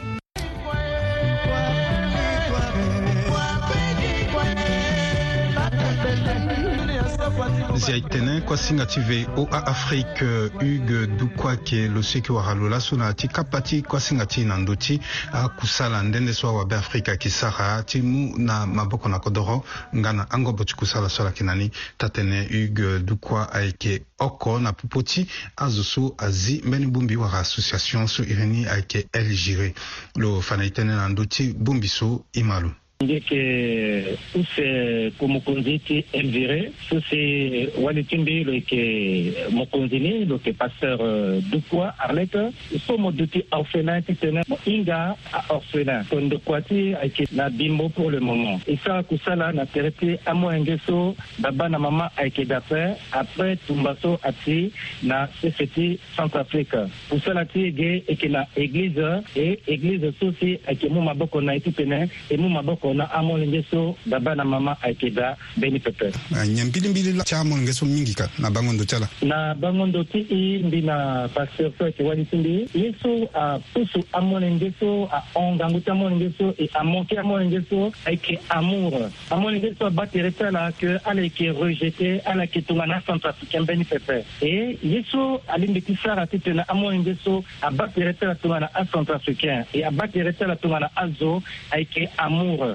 mapezi 7.86 8.02
ya 8.06 8.10
tene 8.10 8.42
kuasinga 8.42 8.86
ti 8.86 9.00
ve 9.00 9.26
oa 9.38 9.66
afrique 9.68 10.26
hugue 10.54 11.08
dukuake 11.08 11.88
lo 11.88 12.02
seki 12.04 12.32
wahalola 12.32 12.80
so 12.80 12.96
na 12.96 13.14
ti 13.14 13.28
kapa 13.28 13.62
ti 13.62 13.82
kuasinga 13.82 14.26
ti 14.26 14.46
na 14.46 14.58
ndö 14.58 14.76
ti 14.76 15.00
akusala 15.32 16.02
ndende 16.04 16.34
so 16.34 16.48
awabe 16.50 16.74
afrika 16.76 17.12
ayeke 17.12 17.30
sara 17.30 17.84
ti 17.84 18.02
mu 18.02 18.36
na 18.38 18.66
maboko 18.66 19.10
na 19.10 19.20
kodro 19.20 19.64
nga 19.96 20.14
na 20.14 20.26
angobo 20.32 20.64
ti 20.64 20.74
kusala 20.74 21.10
so 21.10 21.22
ala 21.22 21.30
yeke 21.30 21.44
na 21.44 21.56
ni 21.56 21.72
tatene 21.98 22.48
hugue 22.50 23.00
dukua 23.00 23.54
ayeke 23.54 24.02
oko 24.20 24.60
na 24.60 24.74
popo 24.74 25.02
ti 25.04 25.28
azo 25.56 25.84
so 25.84 26.16
azi 26.18 26.62
mbeni 26.66 26.88
bongbi 26.88 27.16
wara 27.16 27.40
association 27.40 28.08
so 28.08 28.24
e 28.24 28.34
ni 28.46 28.66
ayeke 28.66 29.08
elgiré 29.14 29.74
lo 30.16 30.42
fa 30.42 30.58
na 30.58 30.64
e 30.66 30.70
tënë 30.74 30.96
na 30.96 31.06
ndö 31.14 31.26
ti 31.30 31.54
bongbi 31.54 31.88
so 31.88 32.26
e 32.34 32.42
ma 32.44 32.60
lo 32.60 32.72
ndeke 32.96 34.16
use 34.36 35.12
ku 35.20 35.28
mokonzi 35.28 35.80
ti 35.84 35.98
elvire 36.16 36.72
so 36.90 36.96
si 37.12 37.68
wali 37.84 38.04
ti 38.08 38.18
mbi 38.18 38.44
lo 38.48 38.54
yeke 38.56 39.36
mokonzi 39.52 40.00
ni 40.00 40.24
lo 40.26 40.40
yeke 40.40 40.54
pasteur 40.54 40.96
euh, 41.04 41.44
dukua 41.52 41.92
arlete 42.00 42.56
so 42.88 42.96
mo 42.98 43.12
duti 43.12 43.44
orphelin 43.52 44.00
ti 44.08 44.16
tënë 44.16 44.48
mo 44.48 44.56
hinga 44.64 45.12
aorphelin 45.34 46.08
to 46.08 46.20
ndokua 46.24 46.62
ti 46.62 46.96
ayeke 46.96 47.28
na 47.36 47.50
bimbo 47.50 47.90
pour 47.90 48.12
le 48.16 48.20
moment 48.24 48.64
e 48.64 48.80
sara 48.80 49.04
kusala 49.04 49.52
na 49.52 49.66
tere 49.66 49.92
ti 49.92 50.16
amwenge 50.26 50.80
so 50.88 51.16
baba 51.44 51.68
na 51.70 51.76
mama 51.80 52.08
ayeke 52.16 52.46
ga 52.48 52.64
après 52.64 52.96
apres 53.12 53.60
tumba 53.68 53.92
so 54.02 54.16
ati 54.24 54.72
na 55.04 55.28
sese 55.42 55.68
ti 55.68 56.00
centrafrique 56.16 56.80
kusala 57.12 57.44
ti 57.44 57.68
et 57.76 58.06
yeke 58.08 58.32
na 58.32 58.48
église 58.56 59.04
e 59.36 59.60
église 59.68 60.14
so 60.20 60.32
si 60.40 60.56
ayeke 60.66 60.88
mu 60.88 61.02
maboko 61.04 61.42
na 61.44 61.60
ye 61.60 61.60
ti 61.60 61.76
et 61.76 62.10
e 62.32 62.38
mu 62.40 62.48
maboko 62.48 62.86
na 62.96 63.12
amol 63.12 63.44
ngeso 63.44 63.92
baba 64.08 64.36
na 64.36 64.44
mama 64.48 64.78
da 65.14 65.38
mbeni 65.58 65.80
pepe 65.80 66.12
ah, 66.36 66.46
nyen 66.48 66.68
mbilimbili 66.68 67.12
la 67.14 67.24
ti 67.24 67.36
amol 67.36 67.60
ngeso 67.60 67.86
mingi 67.86 68.14
ka 68.16 68.30
na 68.40 68.50
bangondo 68.50 68.86
ti 68.86 68.96
ala 68.96 69.08
na 69.22 69.54
bangondo 69.54 70.04
ti 70.04 70.24
i 70.32 70.64
mbi 70.64 70.82
na 70.82 71.28
pasteur 71.28 71.72
so 71.78 71.84
ayeke 71.86 72.04
wani 72.04 72.26
ti 72.26 72.38
mbi 72.38 72.68
ye 72.74 72.96
so 73.04 73.12
apusu 73.34 74.00
amol 74.14 74.40
ngeso 74.42 75.08
ahongangu 75.12 75.80
ti 75.80 75.90
amol 75.92 76.14
ngeso 76.16 76.56
e 76.58 76.70
amon 76.74 77.06
ti 77.06 77.18
amol 77.18 77.44
ngeso 77.46 77.92
ayeke 78.06 78.40
amour 78.50 79.12
amol 79.30 79.54
ngeso 79.54 79.86
abâ 79.86 80.08
tere 80.08 80.32
ti 80.32 80.44
ala 80.44 80.72
ke 80.72 80.98
ala 81.04 81.22
yeke 81.22 81.52
rejete 81.52 82.22
ala 82.24 82.48
yeke 82.48 82.62
tongana 82.64 83.02
centrafricain 83.06 83.64
mbeni 83.68 83.84
pepe 83.84 84.24
e 84.40 84.80
ye 84.82 85.04
so 85.12 85.42
alingbi 85.48 85.82
ti 85.84 85.98
sara 86.04 86.24
ti 86.28 86.40
tene 86.40 86.64
amol 86.72 86.96
ngeso 87.04 87.44
abâ 87.62 87.92
tere 87.94 88.14
ti 88.16 88.24
ala 88.26 88.36
tongana 88.36 88.70
acentrafricain 88.74 89.66
e 89.74 89.84
abâ 89.84 90.08
tere 90.08 90.32
ti 90.34 90.44
ala 90.48 90.56
tongana 90.56 90.88
azo 90.96 91.44
ayeke 91.72 92.08
amour 92.18 92.75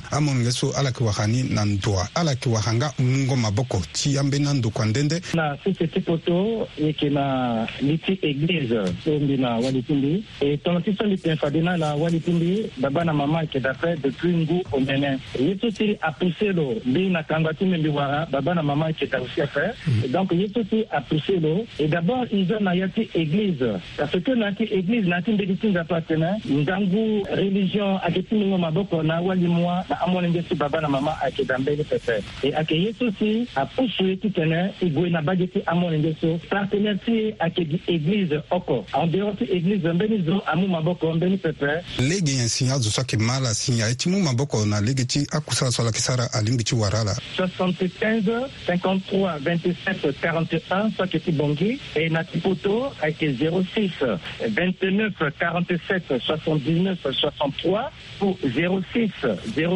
kan 0.00 0.18
an 0.18 0.22
mun 0.24 0.44
kɛ 0.44 0.50
so 0.52 0.72
ala 0.76 0.92
ki 0.92 1.04
waxa 1.04 1.26
ni 1.26 1.42
nan 1.42 1.78
tuwa 1.78 2.08
ala 2.14 2.34
ki 2.36 2.48
waxa 2.48 2.72
nga 2.76 2.92
nungo 2.98 3.36
maboko 3.36 3.80
ci 3.92 4.16
an 4.18 4.30
be 4.30 4.38
nan 4.38 4.60
do 4.60 4.70
dende 4.92 5.20
na 5.34 5.56
sese 5.64 5.86
ti 5.88 6.00
poto 6.00 6.66
e 6.76 6.86
yeke 6.88 7.10
na 7.12 7.66
li 7.80 7.98
ti 7.98 8.18
église 8.22 8.94
so 9.04 9.10
mbi 9.18 9.36
na 9.38 9.58
wali 9.60 9.82
ti 9.82 9.94
mbi 9.94 10.24
e 10.40 10.56
tongana 10.58 10.84
ti 10.84 10.90
so 10.96 11.04
mbi 11.04 11.16
tene 11.18 11.36
fade 11.36 11.60
na 11.62 11.76
la 11.76 11.94
wali 11.96 12.20
ti 12.20 12.30
mbi 12.32 12.66
babâ 12.80 13.04
na 13.04 13.12
mama 13.12 13.38
ayeke 13.42 13.60
da 13.60 13.74
fe 13.74 13.96
depuis 14.02 14.34
ngu 14.44 14.62
omene 14.72 15.18
ye 15.38 15.56
so 15.60 15.70
ti 15.70 15.96
apuse 16.00 16.52
lo 16.52 16.76
mbi 16.84 17.08
na 17.10 17.22
kanga 17.22 17.52
ti 17.54 17.64
mbi 17.64 17.76
mbi 17.80 17.88
wara 17.90 18.26
babâ 18.26 18.54
na 18.54 18.62
mama 18.62 18.86
ayeke 18.86 19.10
da 19.10 19.18
aussi 19.20 19.42
afe 19.42 19.74
mm. 19.88 20.10
donc 20.12 20.32
ye 20.32 20.48
so 20.54 20.62
ti 20.64 20.84
apuse 20.92 21.40
lo 21.40 21.66
e 21.78 21.88
d'abord 21.88 22.30
nzo 22.32 22.56
na 22.60 22.72
ya 22.74 22.88
ti 22.88 23.08
église 23.14 23.64
parce 23.96 24.16
que 24.20 24.32
na 24.32 24.46
ya 24.52 24.54
ti 24.54 24.64
église 24.70 25.06
na 25.08 25.16
ya 25.18 25.22
ti 25.22 25.32
mbeni 25.32 25.56
ti 25.56 25.68
nzapa 25.70 25.96
atene 25.98 26.30
ngangu 26.50 27.26
religion 27.34 27.98
ayeke 28.06 28.22
ti 28.30 28.34
mingo 28.38 28.58
maboko 28.58 29.02
na 29.02 29.16
awali 29.18 29.46
mua 29.48 29.85
na 29.88 29.96
amoni 30.02 30.28
nge 30.28 30.44
si 30.48 30.54
baba 30.54 30.80
na 30.80 30.88
mama 30.88 31.20
ayeke 31.22 31.44
da 31.44 31.58
mbeni 31.58 31.84
pepe 31.84 32.22
e 32.42 32.52
ayeke 32.52 32.74
ye 32.74 32.92
so 32.98 33.10
si 33.18 33.48
apusu 33.54 34.06
ye 34.08 34.16
titene 34.16 34.74
e 34.80 34.86
gue 34.90 35.10
na 35.10 35.22
bage 35.22 35.46
ti 35.46 35.62
amoni 35.66 35.98
nge 35.98 36.16
so 36.20 36.30
partenaire 36.50 36.98
ti 37.04 37.34
ayeke 37.38 37.64
gi 37.68 37.80
église 37.86 38.38
oko 38.50 38.84
ambeo 38.92 39.32
ti 39.32 39.44
église 39.50 39.88
mbeni 39.92 40.22
zo 40.24 40.42
amu 40.46 40.66
maboko 40.68 41.12
mbeni 41.14 41.36
pepe 41.36 41.78
lege 41.98 42.32
nyen 42.32 42.48
si 42.48 42.68
azo 42.68 42.90
so 42.90 43.00
ayeke 43.00 43.16
ma 43.16 43.40
la 43.40 43.54
si 43.54 43.82
aye 43.82 43.94
ti 43.94 44.08
mu 44.08 44.20
maboko 44.20 44.64
na 44.66 44.80
lege 44.80 45.04
ti 45.04 45.26
akusala 45.30 45.70
so 45.72 45.82
ala 45.82 45.90
yeke 45.90 46.00
sara 46.00 46.32
alingbi 46.32 46.64
ti 46.64 46.74
wara 46.74 47.04
la 47.04 47.16
75 47.36 48.48
53 48.66 48.78
27 49.10 50.12
41 50.22 50.96
so 50.96 51.02
ayeke 51.02 51.18
ti 51.20 51.32
bongi 51.32 51.80
e 51.94 52.08
na 52.08 52.24
ti 52.24 52.38
poto 52.40 52.92
ayeke 53.02 53.28
06 53.32 54.18
29 54.50 55.30
47 55.40 56.18
79 56.18 56.96
63 57.04 57.90
pour 58.18 58.34
06 58.40 59.10
0 59.54 59.75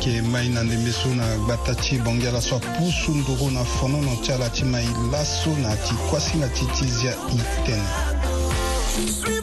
yeke 0.08 0.22
mai 0.28 0.48
na 0.50 0.64
ndembe 0.64 0.92
so 0.92 1.10
na 1.16 1.36
gba 1.38 1.58
ta 1.58 1.76
ti 1.76 1.98
bongi 1.98 2.28
ala 2.28 2.40
so 2.42 2.56
apusu 2.56 3.12
ndoro 3.12 3.52
na 3.52 3.64
fonono 3.64 4.16
ti 4.24 4.32
ala 4.32 4.50
ti 4.50 4.64
mai 4.64 4.88
laso 5.12 5.50
na 5.60 5.76
ti 5.76 5.94
kuasinga 6.10 6.48
ti 6.50 6.66
ti 6.76 6.88
zia 6.92 7.12
i 7.12 7.40
tene 7.66 9.37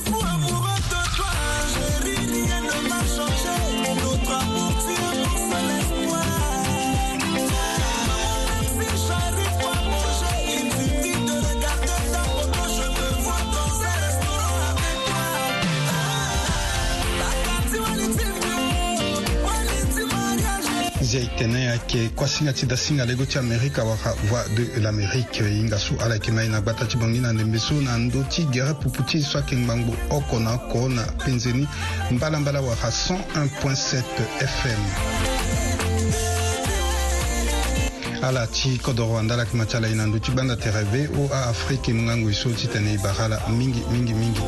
ya 21.14 21.20
e 21.20 21.30
tene 21.38 21.68
ayeke 21.70 22.10
kuasinga 22.14 22.52
ti 22.52 22.66
dasinga 22.66 23.04
lego 23.04 23.24
ti 23.24 23.38
amérika 23.38 23.84
wara 23.84 24.12
voix 24.26 24.44
de 24.56 24.80
l'amérique 24.80 25.42
hinga 25.44 25.78
so 25.78 25.94
ala 26.00 26.14
yeke 26.14 26.32
na 26.32 26.42
ye 26.42 26.48
na 26.48 26.60
gbata 26.60 26.86
ti 26.86 26.96
bangi 26.96 27.20
na 27.20 27.32
ndembe 27.32 27.58
so 27.58 27.74
na 27.80 27.96
ndö 27.96 28.24
ti 28.28 28.44
gere 28.50 28.74
pupu 28.74 29.02
ti 29.02 29.22
so 29.22 29.38
ayeke 29.38 29.54
ngbangbru 29.56 29.94
oko 30.10 30.38
na 30.38 30.54
oko 30.54 30.88
na 30.88 31.02
penze 31.02 31.52
ni 31.52 31.68
mbalambala 32.10 32.60
wara 32.60 32.88
101.7 32.90 33.18
fm 34.42 34.82
ala 38.24 38.46
ti 38.46 38.78
kodro 38.82 39.18
andala 39.18 39.42
yeke 39.44 39.56
ma 39.56 39.66
ti 39.66 39.76
ala 39.76 39.88
e 39.88 39.94
na 39.94 40.06
ndö 40.06 40.18
ti 40.18 40.32
gbanda 40.32 40.56
tere 40.56 40.82
voa 40.82 41.46
afrique 41.46 41.90
e 41.90 41.94
mungangu 41.94 42.28
e 42.28 42.32
so 42.34 42.50
ti 42.50 42.66
tene 42.68 42.92
e 42.94 42.98
bara 42.98 43.24
ala 43.24 43.38
mingi 43.54 43.82
mingi 43.92 44.12
mingi 44.12 44.40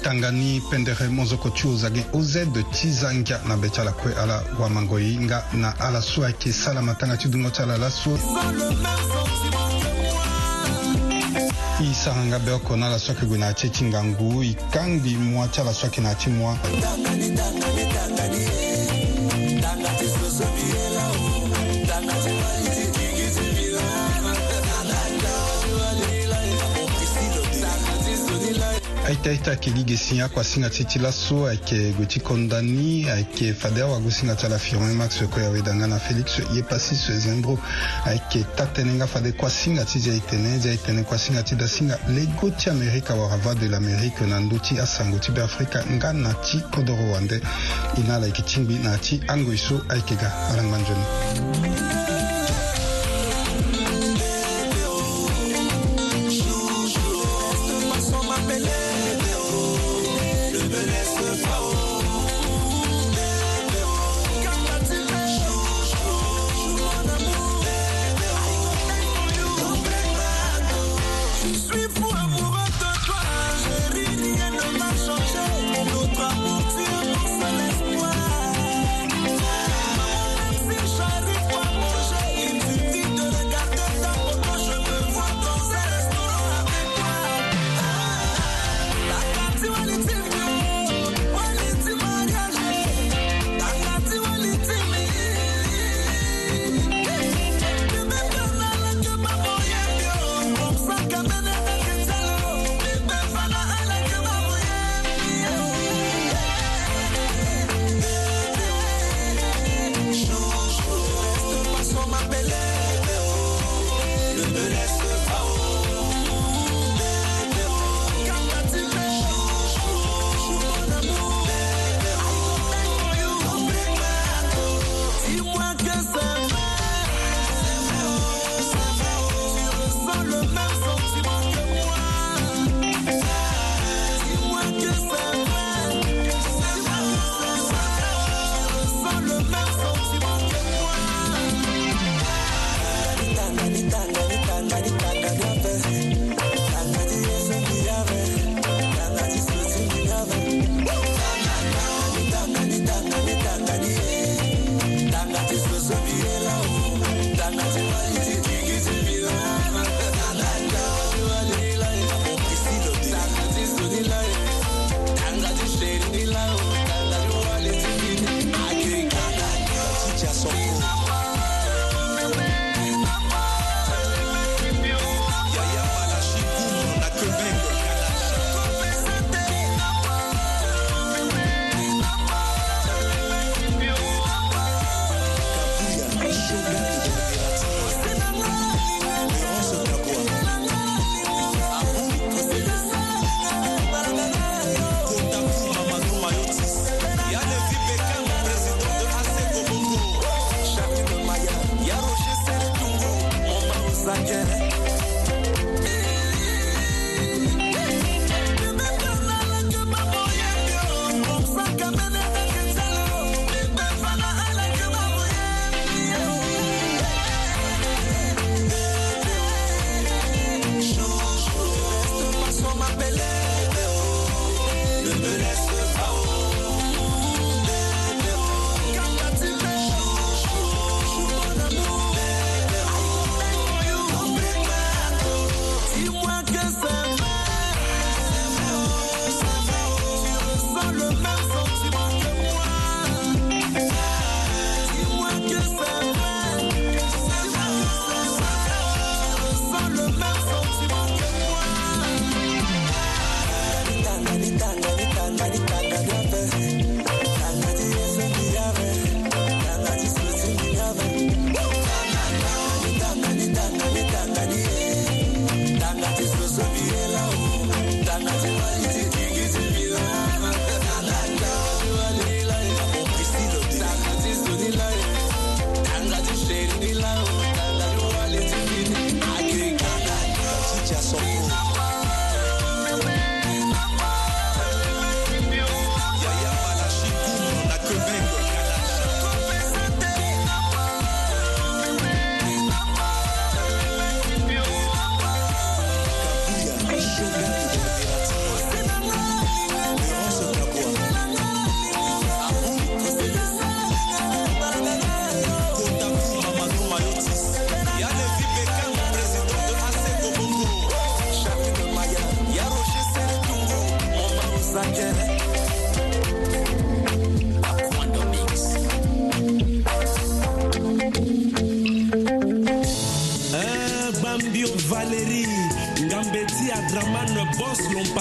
tangani 0.00 0.62
pendere 0.70 1.08
mozoko 1.08 1.50
ti 1.50 1.66
o 1.68 1.76
zange 1.76 2.04
ozed 2.12 2.54
ti 2.72 2.90
zangia 2.92 3.40
na 3.44 3.56
mbe 3.56 3.68
ti 3.68 3.80
ala 3.80 3.92
kue 3.92 4.12
ala 4.14 4.42
wamango 4.58 4.96
hinga 4.96 5.44
na 5.52 5.74
ala 5.78 6.00
so 6.00 6.24
ayeke 6.24 6.52
sala 6.52 6.80
matanga 6.82 7.16
ti 7.16 7.28
dungo 7.28 7.50
ti 7.50 7.62
ala 7.62 7.76
laso 7.76 8.16
i 11.80 11.94
sahanga 11.94 12.38
be 12.40 12.52
oko 12.52 12.76
na 12.76 12.86
ala 12.86 12.98
so 12.98 13.12
ayeke 13.12 13.26
gue 13.26 13.38
na 13.38 13.46
yâ 13.50 13.54
ti 13.54 13.68
ti 13.68 13.84
ngangu 13.84 14.42
e 14.42 14.56
kangbi 14.72 15.14
mua 15.16 15.46
ti 15.48 15.60
ala 15.60 15.72
so 15.74 15.84
ayeke 15.86 16.00
na 16.00 16.10
yâ 16.10 16.16
ti 16.18 16.30
mua 16.30 16.56
aita 29.10 29.32
ita 29.32 29.50
ayeke 29.50 29.70
ligi 29.70 29.96
si 29.96 30.20
akua 30.22 30.44
singa 30.44 30.70
ti 30.70 30.84
ti 30.84 30.98
laso 31.00 31.46
ayeke 31.46 31.74
euh, 31.76 31.92
gue 31.96 32.06
ti 32.06 32.20
kondani 32.20 33.10
ayeke 33.10 33.48
euh, 33.48 33.54
fade 33.54 33.82
awagu 33.82 34.08
singa 34.10 34.36
ti 34.36 34.46
ala 34.46 34.58
firmin 34.58 34.94
max 34.94 35.18
kue 35.30 35.44
aweda 35.46 35.74
nga 35.74 35.86
na 35.86 35.98
félix 35.98 36.38
ye 36.54 36.62
pasi 36.62 36.94
so 36.94 37.12
e 37.12 37.18
zembro 37.18 37.58
ayeke 38.06 38.38
euh, 38.38 38.46
ta 38.54 38.68
tënë 38.70 38.94
nga 39.00 39.06
fade 39.10 39.32
kua 39.34 39.50
singa 39.50 39.84
ti 39.84 39.98
zia 39.98 40.14
e 40.14 40.22
tene 40.30 40.60
zia 40.60 40.72
e 40.72 40.78
tene 40.80 41.02
kua 41.02 41.18
singa 41.18 41.42
ti 41.42 41.56
dasinga 41.56 41.98
lego 42.14 42.50
ti 42.50 42.70
amérika 42.70 43.12
awara 43.14 43.54
de 43.54 43.66
l'amérique 43.66 44.20
na 44.30 44.38
ndö 44.40 44.60
ti 44.60 44.78
asango 44.78 45.18
ti 45.18 45.32
beafrika 45.32 45.82
nga 45.90 46.12
na 46.12 46.32
ti 46.34 46.62
kodro 46.72 46.96
wande 47.12 47.42
e 47.96 48.00
na 48.06 48.14
ala 48.14 48.26
yeke 48.26 48.42
ti 48.42 48.60
ngbi 48.60 48.78
na 48.84 48.92
yâ 48.94 48.98
ti 49.00 49.20
ango 49.26 49.52
e 49.52 49.56
so 49.58 49.82
ayeke 49.88 50.14
ga 50.14 50.30
arangba 50.54 50.78
nzoni 50.78 51.66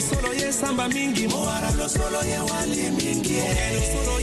solo 0.00 0.32
ye 0.34 0.50
samba 0.52 0.88
mingi 0.88 1.24
mowara 1.28 1.68
solo 1.94 2.20
ye 2.30 2.38
wali 2.50 2.82
mingi 2.96 4.18